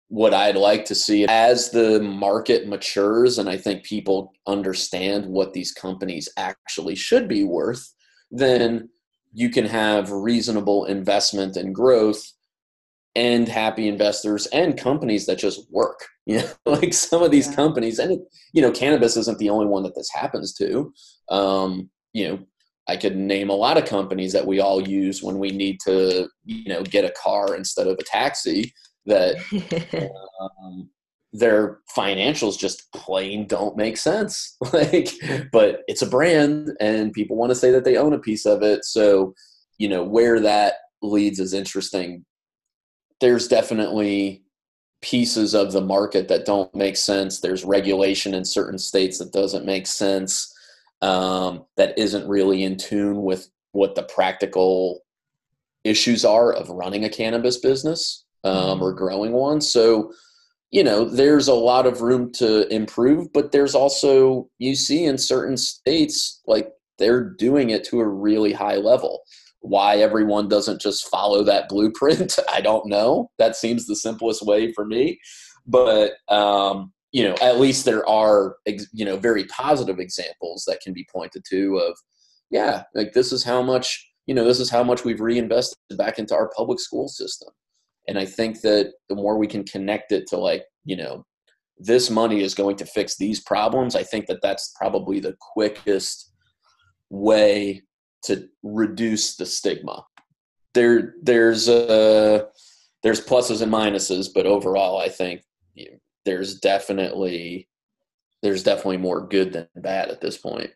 what 0.09 0.33
I'd 0.33 0.55
like 0.55 0.85
to 0.85 0.95
see 0.95 1.25
as 1.27 1.71
the 1.71 1.99
market 1.99 2.67
matures 2.67 3.39
and 3.39 3.49
I 3.49 3.57
think 3.57 3.83
people 3.83 4.31
understand 4.47 5.25
what 5.25 5.53
these 5.53 5.71
companies 5.71 6.29
actually 6.37 6.95
should 6.95 7.27
be 7.27 7.43
worth, 7.43 7.91
then 8.29 8.89
you 9.33 9.49
can 9.49 9.65
have 9.65 10.11
reasonable 10.11 10.85
investment 10.85 11.57
and 11.57 11.73
growth 11.73 12.31
and 13.15 13.47
happy 13.47 13.87
investors 13.87 14.47
and 14.47 14.77
companies 14.77 15.25
that 15.25 15.37
just 15.37 15.71
work. 15.71 15.99
You 16.25 16.37
know, 16.37 16.47
like 16.65 16.93
some 16.93 17.21
of 17.21 17.31
these 17.31 17.49
yeah. 17.49 17.55
companies, 17.55 17.99
and 17.99 18.17
you 18.53 18.61
know, 18.61 18.71
cannabis 18.71 19.17
isn't 19.17 19.39
the 19.39 19.49
only 19.49 19.65
one 19.65 19.83
that 19.83 19.93
this 19.93 20.09
happens 20.09 20.53
to. 20.53 20.93
Um, 21.27 21.89
you 22.13 22.29
know, 22.29 22.39
I 22.87 22.95
could 22.95 23.17
name 23.17 23.49
a 23.49 23.55
lot 23.55 23.77
of 23.77 23.83
companies 23.83 24.31
that 24.31 24.47
we 24.47 24.61
all 24.61 24.87
use 24.87 25.21
when 25.21 25.37
we 25.37 25.49
need 25.49 25.81
to, 25.81 26.29
you 26.45 26.69
know, 26.69 26.81
get 26.81 27.03
a 27.03 27.11
car 27.21 27.57
instead 27.57 27.87
of 27.87 27.97
a 27.99 28.03
taxi 28.03 28.73
that 29.05 29.35
um, 30.39 30.89
their 31.33 31.79
financials 31.97 32.57
just 32.57 32.91
plain 32.93 33.47
don't 33.47 33.75
make 33.75 33.97
sense. 33.97 34.55
like, 34.73 35.09
but 35.51 35.81
it's 35.87 36.03
a 36.03 36.07
brand, 36.07 36.71
and 36.79 37.11
people 37.11 37.35
want 37.35 37.49
to 37.49 37.55
say 37.55 37.71
that 37.71 37.83
they 37.83 37.97
own 37.97 38.13
a 38.13 38.19
piece 38.19 38.45
of 38.45 38.61
it. 38.61 38.85
So, 38.85 39.33
you 39.79 39.89
know, 39.89 40.03
where 40.03 40.39
that 40.39 40.75
leads 41.01 41.39
is 41.39 41.53
interesting. 41.53 42.23
There's 43.19 43.47
definitely 43.47 44.43
pieces 45.01 45.53
of 45.53 45.71
the 45.71 45.81
market 45.81 46.27
that 46.27 46.45
don't 46.45 46.73
make 46.75 46.95
sense. 46.95 47.41
There's 47.41 47.65
regulation 47.65 48.33
in 48.33 48.45
certain 48.45 48.77
states 48.77 49.17
that 49.17 49.33
doesn't 49.33 49.65
make 49.65 49.87
sense. 49.87 50.53
Um, 51.01 51.65
that 51.75 51.97
isn't 51.97 52.29
really 52.29 52.63
in 52.63 52.77
tune 52.77 53.23
with 53.23 53.49
what 53.73 53.95
the 53.95 54.03
practical 54.03 55.01
issues 55.83 56.23
are 56.23 56.53
of 56.53 56.69
running 56.69 57.03
a 57.03 57.09
cannabis 57.09 57.57
business 57.57 58.23
um, 58.45 58.81
or 58.81 58.93
growing 58.93 59.33
one. 59.33 59.59
So, 59.59 60.13
you 60.73 60.83
know, 60.83 61.05
there's 61.05 61.47
a 61.47 61.53
lot 61.53 61.85
of 61.85 62.01
room 62.01 62.31
to 62.31 62.67
improve, 62.73 63.31
but 63.31 63.51
there's 63.51 63.75
also, 63.75 64.49
you 64.57 64.75
see 64.75 65.05
in 65.05 65.19
certain 65.19 65.55
states, 65.55 66.41
like 66.47 66.67
they're 66.97 67.29
doing 67.29 67.69
it 67.69 67.83
to 67.85 67.99
a 67.99 68.07
really 68.07 68.51
high 68.51 68.77
level. 68.77 69.21
Why 69.59 69.97
everyone 69.97 70.49
doesn't 70.49 70.81
just 70.81 71.07
follow 71.09 71.43
that 71.43 71.69
blueprint, 71.69 72.39
I 72.51 72.59
don't 72.59 72.87
know. 72.87 73.29
That 73.37 73.55
seems 73.55 73.85
the 73.85 73.95
simplest 73.95 74.43
way 74.43 74.73
for 74.73 74.83
me. 74.83 75.19
But, 75.67 76.13
um, 76.27 76.91
you 77.11 77.23
know, 77.23 77.35
at 77.39 77.59
least 77.59 77.85
there 77.85 78.09
are, 78.09 78.55
you 78.65 79.05
know, 79.05 79.17
very 79.17 79.43
positive 79.45 79.99
examples 79.99 80.65
that 80.67 80.81
can 80.81 80.91
be 80.91 81.05
pointed 81.13 81.43
to 81.51 81.77
of, 81.77 81.95
yeah, 82.49 82.81
like 82.95 83.13
this 83.13 83.31
is 83.31 83.43
how 83.43 83.61
much, 83.61 84.09
you 84.25 84.33
know, 84.33 84.43
this 84.43 84.59
is 84.59 84.71
how 84.71 84.83
much 84.83 85.05
we've 85.05 85.21
reinvested 85.21 85.77
back 85.99 86.17
into 86.17 86.33
our 86.33 86.49
public 86.57 86.79
school 86.79 87.07
system 87.07 87.49
and 88.07 88.17
I 88.17 88.25
think 88.25 88.61
that 88.61 88.93
the 89.09 89.15
more 89.15 89.37
we 89.37 89.47
can 89.47 89.63
connect 89.63 90.11
it 90.11 90.27
to 90.27 90.37
like, 90.37 90.65
you 90.85 90.95
know, 90.95 91.25
this 91.77 92.09
money 92.09 92.41
is 92.41 92.53
going 92.53 92.75
to 92.77 92.85
fix 92.85 93.17
these 93.17 93.41
problems, 93.41 93.95
I 93.95 94.03
think 94.03 94.27
that 94.27 94.41
that's 94.41 94.73
probably 94.77 95.19
the 95.19 95.35
quickest 95.39 96.31
way 97.09 97.83
to 98.23 98.47
reduce 98.61 99.35
the 99.35 99.45
stigma. 99.45 100.05
There, 100.73 101.15
there's 101.21 101.69
uh, 101.69 102.45
there's 103.03 103.23
pluses 103.23 103.61
and 103.61 103.71
minuses, 103.71 104.29
but 104.33 104.45
overall, 104.45 104.97
I 104.97 105.09
think 105.09 105.41
there's 106.25 106.59
definitely 106.59 107.67
there's 108.41 108.63
definitely 108.63 108.97
more 108.97 109.25
good 109.25 109.53
than 109.53 109.67
bad 109.75 110.09
at 110.09 110.19
this 110.19 110.37
point. 110.37 110.71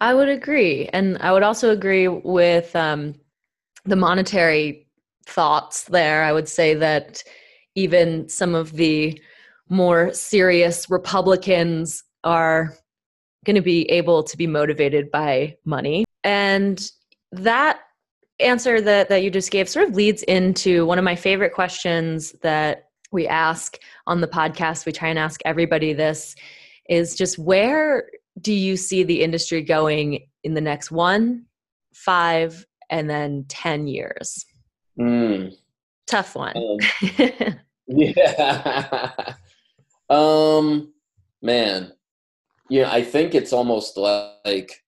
I 0.00 0.14
would 0.14 0.28
agree, 0.28 0.88
and 0.92 1.18
I 1.18 1.32
would 1.32 1.44
also 1.44 1.70
agree 1.70 2.08
with 2.08 2.74
um, 2.74 3.14
the 3.84 3.96
monetary 3.96 4.88
thoughts 5.26 5.84
there. 5.84 6.24
I 6.24 6.32
would 6.32 6.48
say 6.48 6.74
that 6.74 7.22
even 7.74 8.28
some 8.28 8.54
of 8.54 8.72
the 8.72 9.20
more 9.68 10.12
serious 10.12 10.90
Republicans 10.90 12.04
are 12.24 12.74
going 13.44 13.56
to 13.56 13.62
be 13.62 13.90
able 13.90 14.22
to 14.22 14.36
be 14.36 14.46
motivated 14.46 15.10
by 15.10 15.56
money. 15.64 16.04
And 16.22 16.90
that 17.32 17.80
answer 18.38 18.80
that, 18.80 19.08
that 19.08 19.22
you 19.22 19.30
just 19.30 19.50
gave 19.50 19.68
sort 19.68 19.88
of 19.88 19.94
leads 19.94 20.22
into 20.24 20.86
one 20.86 20.98
of 20.98 21.04
my 21.04 21.16
favorite 21.16 21.54
questions 21.54 22.32
that 22.42 22.88
we 23.10 23.26
ask 23.26 23.78
on 24.06 24.20
the 24.20 24.28
podcast. 24.28 24.86
We 24.86 24.92
try 24.92 25.08
and 25.08 25.18
ask 25.18 25.40
everybody 25.44 25.92
this 25.92 26.34
is 26.88 27.14
just 27.14 27.38
where 27.38 28.04
do 28.40 28.52
you 28.52 28.76
see 28.76 29.02
the 29.02 29.22
industry 29.22 29.62
going 29.62 30.26
in 30.44 30.54
the 30.54 30.60
next 30.60 30.90
one, 30.90 31.46
five, 31.94 32.66
and 32.90 33.08
then 33.08 33.44
10 33.48 33.86
years? 33.86 34.44
Mm. 34.98 35.54
Tough 36.06 36.34
one. 36.34 36.56
Um, 36.56 36.78
yeah. 37.86 39.34
um, 40.10 40.92
man. 41.40 41.92
Yeah, 42.68 42.90
I 42.90 43.02
think 43.02 43.34
it's 43.34 43.52
almost 43.52 43.96
like 43.96 44.82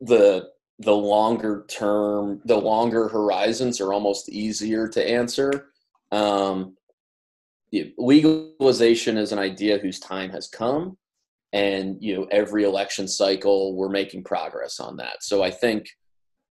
the 0.00 0.50
the 0.80 0.94
longer 0.94 1.66
term, 1.68 2.40
the 2.46 2.56
longer 2.56 3.08
horizons 3.08 3.80
are 3.80 3.92
almost 3.92 4.30
easier 4.30 4.88
to 4.88 5.08
answer. 5.08 5.66
Um, 6.10 6.76
legalization 7.98 9.18
is 9.18 9.32
an 9.32 9.38
idea 9.38 9.78
whose 9.78 10.00
time 10.00 10.30
has 10.30 10.48
come, 10.48 10.96
and 11.52 11.96
you 12.00 12.16
know 12.16 12.26
every 12.30 12.64
election 12.64 13.06
cycle 13.06 13.76
we're 13.76 13.88
making 13.90 14.24
progress 14.24 14.80
on 14.80 14.96
that. 14.96 15.22
So 15.22 15.42
I 15.42 15.50
think 15.50 15.86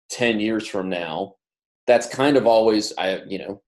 ten 0.10 0.40
years 0.40 0.68
from 0.68 0.90
now, 0.90 1.36
that's 1.90 2.06
kind 2.06 2.38
of 2.38 2.46
always 2.46 2.94
I 3.00 3.24
you 3.28 3.40
know 3.40 3.62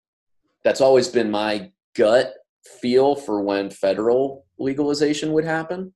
that's 0.64 0.80
always 0.80 1.08
been 1.08 1.32
my 1.32 1.72
gut 1.96 2.36
feel 2.80 3.16
for 3.16 3.42
when 3.42 3.72
federal 3.72 4.46
legalization 4.60 5.34
would 5.34 5.44
happen. 5.44 5.92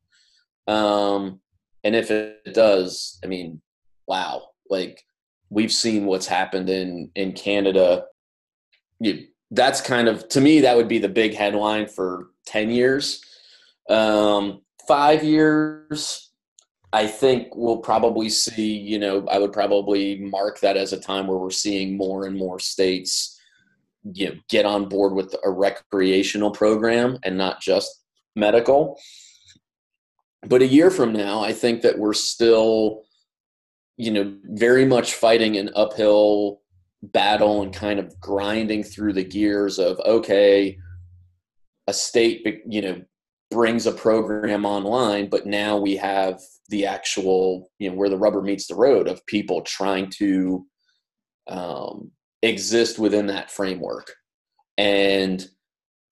Um, 0.67 1.39
and 1.83 1.95
if 1.95 2.09
it 2.09 2.55
does, 2.55 3.19
I 3.23 3.27
mean, 3.27 3.61
wow, 4.07 4.47
like 4.71 5.03
we've 5.51 5.71
seen 5.71 6.07
what's 6.07 6.25
happened 6.25 6.67
in 6.67 7.11
in 7.13 7.33
Canada. 7.33 8.05
You, 8.99 9.27
that's 9.51 9.79
kind 9.79 10.07
of 10.07 10.27
to 10.29 10.41
me 10.41 10.61
that 10.61 10.75
would 10.75 10.87
be 10.87 10.97
the 10.97 11.07
big 11.07 11.35
headline 11.35 11.87
for 11.87 12.31
10 12.47 12.71
years. 12.71 13.21
Um, 13.87 14.61
5 14.87 15.23
years 15.23 16.24
I 16.95 17.07
think 17.07 17.55
we'll 17.55 17.79
probably 17.79 18.29
see, 18.29 18.77
you 18.77 18.97
know, 18.97 19.27
I 19.27 19.37
would 19.37 19.51
probably 19.51 20.17
mark 20.19 20.61
that 20.61 20.77
as 20.77 20.93
a 20.93 20.99
time 20.99 21.27
where 21.27 21.37
we're 21.37 21.51
seeing 21.51 21.97
more 21.97 22.25
and 22.25 22.37
more 22.37 22.57
states 22.57 23.37
you 24.13 24.29
know, 24.29 24.35
get 24.49 24.65
on 24.65 24.87
board 24.87 25.13
with 25.13 25.35
a 25.43 25.49
recreational 25.49 26.51
program 26.51 27.17
and 27.23 27.37
not 27.37 27.59
just 27.59 28.03
medical. 28.35 28.97
But 30.47 30.61
a 30.61 30.67
year 30.67 30.89
from 30.89 31.11
now, 31.11 31.41
I 31.41 31.51
think 31.53 31.81
that 31.81 31.97
we're 31.97 32.13
still, 32.13 33.03
you 33.97 34.11
know, 34.11 34.37
very 34.43 34.85
much 34.85 35.15
fighting 35.15 35.57
an 35.57 35.71
uphill 35.75 36.61
battle 37.01 37.61
and 37.61 37.73
kind 37.73 37.99
of 37.99 38.17
grinding 38.21 38.83
through 38.83 39.13
the 39.13 39.23
gears 39.23 39.79
of, 39.79 39.99
okay, 40.05 40.77
a 41.87 41.93
state, 41.93 42.61
you 42.67 42.81
know, 42.81 43.01
brings 43.51 43.85
a 43.85 43.91
program 43.91 44.65
online, 44.65 45.29
but 45.29 45.45
now 45.45 45.77
we 45.77 45.97
have 45.97 46.39
the 46.69 46.85
actual, 46.85 47.69
you 47.79 47.89
know, 47.89 47.95
where 47.95 48.09
the 48.09 48.17
rubber 48.17 48.41
meets 48.41 48.67
the 48.67 48.75
road 48.75 49.07
of 49.07 49.25
people 49.25 49.61
trying 49.61 50.09
to 50.17 50.65
um, 51.47 52.11
exist 52.41 52.97
within 52.99 53.27
that 53.27 53.51
framework. 53.51 54.13
And 54.77 55.47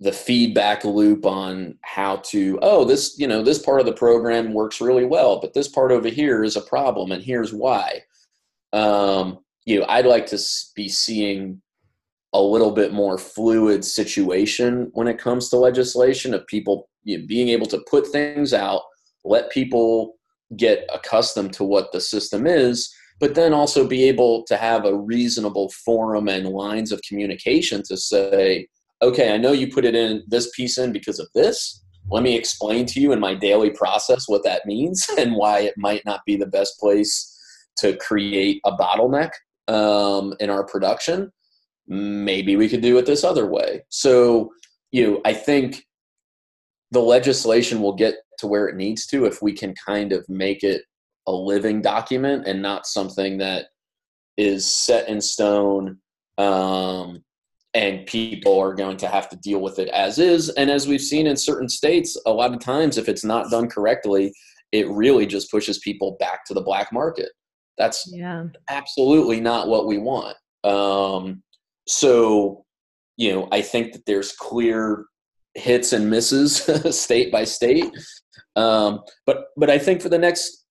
the 0.04 0.12
feedback 0.12 0.84
loop 0.84 1.26
on 1.26 1.78
how 1.82 2.18
to 2.18 2.60
oh 2.62 2.84
this 2.84 3.18
you 3.18 3.26
know 3.26 3.42
this 3.42 3.60
part 3.60 3.80
of 3.80 3.86
the 3.86 3.94
program 3.94 4.54
works 4.54 4.82
really 4.82 5.06
well 5.06 5.40
but 5.40 5.54
this 5.54 5.70
part 5.70 5.92
over 5.92 6.10
here 6.10 6.44
is 6.44 6.58
a 6.58 6.62
problem 6.62 7.12
and 7.12 7.24
here's 7.24 7.54
why 7.54 8.02
um, 8.74 9.40
you 9.66 9.80
know 9.80 9.86
i'd 9.90 10.06
like 10.06 10.26
to 10.26 10.38
be 10.76 10.90
seeing 10.90 11.62
a 12.34 12.42
little 12.42 12.72
bit 12.72 12.92
more 12.92 13.18
fluid 13.18 13.86
situation 13.86 14.90
when 14.94 15.08
it 15.08 15.20
comes 15.20 15.48
to 15.50 15.56
legislation 15.56 16.34
of 16.34 16.46
people 16.48 16.90
you 17.04 17.18
know, 17.18 17.26
being 17.26 17.48
able 17.48 17.68
to 17.68 17.84
put 17.90 18.08
things 18.08 18.54
out 18.54 18.82
let 19.24 19.52
people 19.52 20.16
get 20.58 20.88
accustomed 20.94 21.54
to 21.54 21.64
what 21.64 21.92
the 21.92 22.02
system 22.02 22.46
is 22.48 22.94
but 23.20 23.36
then 23.36 23.54
also 23.54 23.88
be 23.88 24.04
able 24.04 24.44
to 24.44 24.58
have 24.58 24.86
a 24.86 24.98
reasonable 24.98 25.70
forum 25.86 26.28
and 26.28 26.50
lines 26.50 26.92
of 26.92 27.00
communication 27.08 27.82
to 27.84 27.96
say 27.96 28.68
okay, 29.04 29.34
I 29.34 29.38
know 29.38 29.52
you 29.52 29.68
put 29.68 29.86
it 29.86 29.96
in 29.96 30.24
this 30.28 30.50
piece 30.56 30.78
in 30.78 30.94
because 30.94 31.20
of 31.20 31.28
this. 31.36 31.84
Let 32.10 32.24
me 32.24 32.36
explain 32.36 32.86
to 32.88 33.00
you 33.00 33.12
in 33.12 33.20
my 33.20 33.36
daily 33.36 33.70
process 33.70 34.28
what 34.28 34.44
that 34.44 34.66
means 34.66 35.06
and 35.18 35.36
why 35.36 35.60
it 35.60 35.76
might 35.78 36.06
not 36.06 36.22
be 36.26 36.38
the 36.38 36.48
best 36.48 36.80
place 36.80 37.30
to 37.78 37.96
create 37.98 38.62
a 38.66 38.72
bottleneck 38.72 39.32
um, 39.68 40.34
in 40.40 40.50
our 40.50 40.64
production. 40.66 41.32
Maybe 41.88 42.56
we 42.56 42.70
could 42.70 42.82
do 42.82 42.98
it 42.98 43.06
this 43.06 43.24
other 43.24 43.48
way. 43.48 43.84
So, 43.90 44.52
you 44.92 45.06
know, 45.06 45.22
I 45.26 45.34
think 45.34 45.84
the 46.92 47.02
legislation 47.02 47.82
will 47.82 47.96
get 47.96 48.16
to 48.40 48.48
where 48.48 48.68
it 48.68 48.76
needs 48.76 49.06
to 49.08 49.26
if 49.26 49.42
we 49.42 49.54
can 49.54 49.74
kind 49.86 50.12
of 50.12 50.28
make 50.30 50.64
it 50.64 50.84
a 51.28 51.32
living 51.32 51.82
document 51.82 52.48
and 52.48 52.62
not 52.62 52.86
something 52.86 53.38
that 53.38 53.68
is 54.38 54.66
set 54.66 55.08
in 55.08 55.22
stone 55.22 55.98
um, 56.38 57.24
and 57.74 58.06
people 58.06 58.60
are 58.60 58.74
going 58.74 58.98
to 58.98 59.08
have 59.08 59.30
to 59.30 59.36
deal 59.38 59.60
with 59.60 59.80
it 59.80 59.90
as 59.90 60.20
is. 60.20 60.50
And 60.50 60.70
as 60.70 60.88
we've 60.88 61.02
seen 61.02 61.28
in 61.28 61.38
certain 61.38 61.70
states, 61.70 62.18
a 62.26 62.32
lot 62.32 62.54
of 62.54 62.60
times, 62.60 62.98
if 62.98 63.10
it's 63.10 63.24
not 63.24 63.50
done 63.50 63.68
correctly, 63.68 64.34
it 64.72 64.90
really 64.90 65.26
just 65.26 65.52
pushes 65.52 65.80
people 65.80 66.18
back 66.20 66.46
to 66.46 66.54
the 66.54 66.62
black 66.62 66.92
market. 66.92 67.30
That's 67.78 68.12
yeah. 68.12 68.46
absolutely 68.70 69.40
not 69.40 69.68
what 69.68 69.88
we 69.88 69.98
want. 69.98 70.36
Um, 70.64 71.42
so, 71.88 72.66
you 73.18 73.34
know, 73.34 73.48
I 73.52 73.62
think 73.62 73.94
that 73.94 74.06
there's 74.06 74.32
clear 74.34 75.06
hits 75.56 75.94
and 75.94 76.10
misses 76.10 76.64
state 77.00 77.32
by 77.32 77.44
state. 77.44 77.92
Um, 78.56 79.02
but 79.26 79.48
but 79.58 79.70
I 79.70 79.78
think 79.78 80.02
for 80.02 80.10
the 80.10 80.18
next 80.18 80.66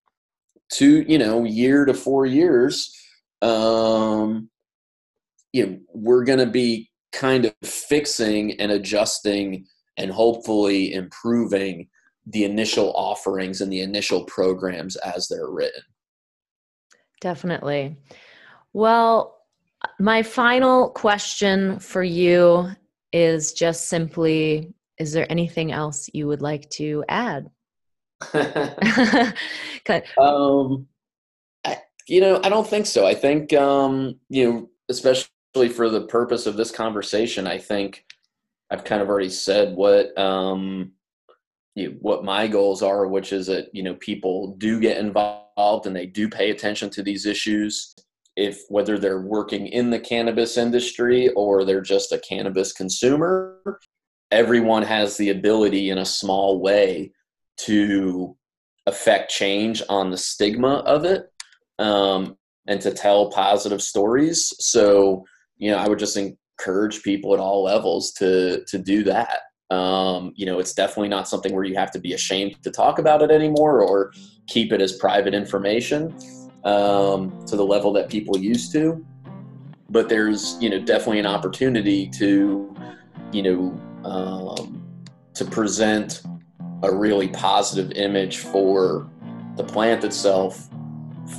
two, 0.70 1.02
you 1.02 1.18
know, 1.18 1.44
year 1.44 1.84
to 1.84 1.94
four 1.94 2.26
years, 2.26 2.94
um, 3.42 4.48
you 5.52 5.66
know, 5.66 5.78
we're 5.92 6.24
going 6.24 6.38
to 6.38 6.46
be 6.46 6.90
kind 7.12 7.44
of 7.44 7.54
fixing 7.62 8.58
and 8.60 8.72
adjusting 8.72 9.66
and 9.96 10.10
hopefully 10.10 10.94
improving 10.94 11.88
the 12.26 12.44
initial 12.44 12.92
offerings 12.94 13.60
and 13.60 13.70
the 13.72 13.80
initial 13.80 14.24
programs 14.24 14.96
as 14.96 15.28
they're 15.28 15.50
written. 15.50 15.82
Definitely. 17.20 17.96
Well, 18.72 19.38
my 19.98 20.22
final 20.22 20.90
question 20.90 21.78
for 21.78 22.02
you 22.02 22.70
is 23.12 23.52
just 23.52 23.88
simply 23.88 24.74
is 24.98 25.12
there 25.12 25.30
anything 25.30 25.72
else 25.72 26.08
you 26.12 26.28
would 26.28 26.42
like 26.42 26.68
to 26.70 27.04
add? 27.08 27.50
um, 30.18 30.86
I, 31.64 31.78
you 32.08 32.20
know, 32.20 32.40
I 32.42 32.48
don't 32.48 32.66
think 32.66 32.86
so. 32.86 33.06
I 33.06 33.14
think, 33.14 33.52
um, 33.52 34.18
you 34.28 34.50
know, 34.50 34.70
especially 34.88 35.68
for 35.74 35.88
the 35.88 36.06
purpose 36.06 36.46
of 36.46 36.56
this 36.56 36.70
conversation, 36.70 37.46
I 37.46 37.58
think 37.58 38.04
I've 38.70 38.84
kind 38.84 39.02
of 39.02 39.08
already 39.08 39.28
said 39.28 39.76
what 39.76 40.16
um, 40.18 40.92
you 41.74 41.90
know, 41.90 41.96
what 42.00 42.24
my 42.24 42.46
goals 42.46 42.82
are, 42.82 43.06
which 43.06 43.32
is 43.32 43.46
that 43.46 43.68
you 43.72 43.82
know 43.82 43.94
people 43.96 44.56
do 44.56 44.80
get 44.80 44.98
involved 44.98 45.86
and 45.86 45.94
they 45.94 46.06
do 46.06 46.28
pay 46.28 46.50
attention 46.50 46.90
to 46.90 47.02
these 47.02 47.26
issues. 47.26 47.94
If 48.34 48.62
whether 48.68 48.98
they're 48.98 49.20
working 49.20 49.66
in 49.66 49.90
the 49.90 50.00
cannabis 50.00 50.56
industry 50.56 51.28
or 51.30 51.64
they're 51.64 51.82
just 51.82 52.12
a 52.12 52.18
cannabis 52.18 52.72
consumer, 52.72 53.78
everyone 54.30 54.82
has 54.82 55.18
the 55.18 55.30
ability 55.30 55.90
in 55.90 55.98
a 55.98 56.04
small 56.04 56.60
way 56.60 57.12
to 57.58 58.36
affect 58.86 59.30
change 59.30 59.82
on 59.88 60.10
the 60.10 60.16
stigma 60.16 60.76
of 60.78 61.04
it 61.04 61.32
um, 61.78 62.36
and 62.66 62.80
to 62.80 62.92
tell 62.92 63.30
positive 63.30 63.82
stories. 63.82 64.52
So 64.58 65.24
you 65.62 65.70
know, 65.70 65.76
I 65.76 65.88
would 65.88 66.00
just 66.00 66.16
encourage 66.16 67.02
people 67.02 67.34
at 67.34 67.40
all 67.40 67.62
levels 67.62 68.12
to 68.14 68.64
to 68.66 68.78
do 68.78 69.04
that. 69.04 69.40
Um, 69.70 70.32
you 70.34 70.44
know, 70.44 70.58
it's 70.58 70.74
definitely 70.74 71.08
not 71.08 71.28
something 71.28 71.54
where 71.54 71.64
you 71.64 71.76
have 71.76 71.90
to 71.92 71.98
be 71.98 72.12
ashamed 72.12 72.62
to 72.62 72.70
talk 72.70 72.98
about 72.98 73.22
it 73.22 73.30
anymore 73.30 73.82
or 73.82 74.12
keep 74.46 74.72
it 74.72 74.82
as 74.82 74.98
private 74.98 75.34
information 75.34 76.14
um, 76.64 77.46
to 77.46 77.56
the 77.56 77.64
level 77.64 77.92
that 77.94 78.10
people 78.10 78.36
used 78.36 78.72
to. 78.72 79.04
But 79.88 80.08
there's, 80.08 80.58
you 80.60 80.68
know, 80.68 80.78
definitely 80.78 81.20
an 81.20 81.26
opportunity 81.26 82.08
to, 82.10 82.74
you 83.32 83.42
know, 83.42 83.80
um, 84.04 84.82
to 85.34 85.44
present 85.44 86.22
a 86.82 86.92
really 86.92 87.28
positive 87.28 87.92
image 87.92 88.38
for 88.38 89.08
the 89.56 89.64
plant 89.64 90.04
itself, 90.04 90.68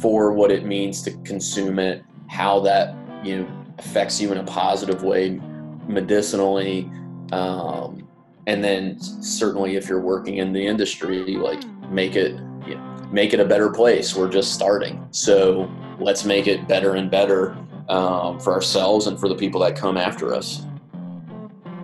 for 0.01 0.31
what 0.33 0.51
it 0.51 0.65
means 0.65 1.01
to 1.03 1.11
consume 1.23 1.79
it, 1.79 2.03
how 2.27 2.59
that, 2.61 2.95
you 3.23 3.41
know, 3.41 3.65
affects 3.79 4.21
you 4.21 4.31
in 4.31 4.37
a 4.37 4.43
positive 4.43 5.03
way 5.03 5.39
medicinally 5.87 6.89
um, 7.31 8.07
and 8.47 8.63
then 8.63 8.99
certainly 8.99 9.75
if 9.75 9.87
you're 9.87 10.01
working 10.01 10.37
in 10.37 10.53
the 10.53 10.65
industry 10.65 11.35
like 11.35 11.63
make 11.89 12.15
it 12.15 12.33
you 12.67 12.75
know, 12.75 13.09
make 13.11 13.33
it 13.33 13.39
a 13.39 13.45
better 13.45 13.69
place. 13.69 14.15
We're 14.15 14.29
just 14.29 14.53
starting. 14.53 15.05
So 15.11 15.71
let's 15.99 16.25
make 16.25 16.47
it 16.47 16.67
better 16.67 16.95
and 16.95 17.09
better 17.09 17.57
um, 17.89 18.39
for 18.39 18.53
ourselves 18.53 19.07
and 19.07 19.19
for 19.19 19.29
the 19.29 19.35
people 19.35 19.61
that 19.61 19.75
come 19.75 19.97
after 19.97 20.33
us. 20.33 20.65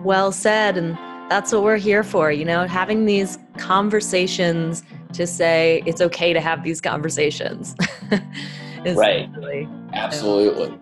Well 0.02 0.32
said 0.32 0.78
and 0.78 0.96
that's 1.30 1.52
what 1.52 1.62
we're 1.62 1.76
here 1.78 2.02
for 2.02 2.30
you 2.30 2.44
know 2.44 2.66
having 2.66 3.06
these 3.06 3.38
conversations 3.56 4.82
to 5.14 5.26
say 5.26 5.82
it's 5.86 6.02
okay 6.02 6.34
to 6.34 6.40
have 6.40 6.62
these 6.62 6.80
conversations 6.80 7.74
right 8.94 9.30
absolutely 9.94 10.78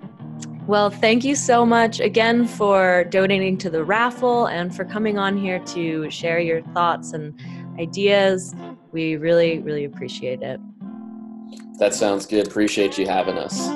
well, 0.69 0.91
thank 0.91 1.25
you 1.25 1.35
so 1.35 1.65
much 1.65 1.99
again 1.99 2.47
for 2.47 3.05
donating 3.05 3.57
to 3.57 3.71
the 3.71 3.83
raffle 3.83 4.49
and 4.49 4.77
for 4.77 4.85
coming 4.85 5.17
on 5.17 5.35
here 5.35 5.61
to 5.61 6.11
share 6.11 6.41
your 6.41 6.61
thoughts 6.75 7.15
and 7.15 7.41
ideas. 7.81 8.55
We 8.93 9.17
really, 9.17 9.61
really 9.61 9.87
appreciate 9.87 10.43
it. 10.43 10.61
That 11.79 11.95
sounds 11.95 12.27
good. 12.27 12.47
Appreciate 12.47 12.99
you 12.99 13.07
having 13.07 13.39
us. 13.39 13.67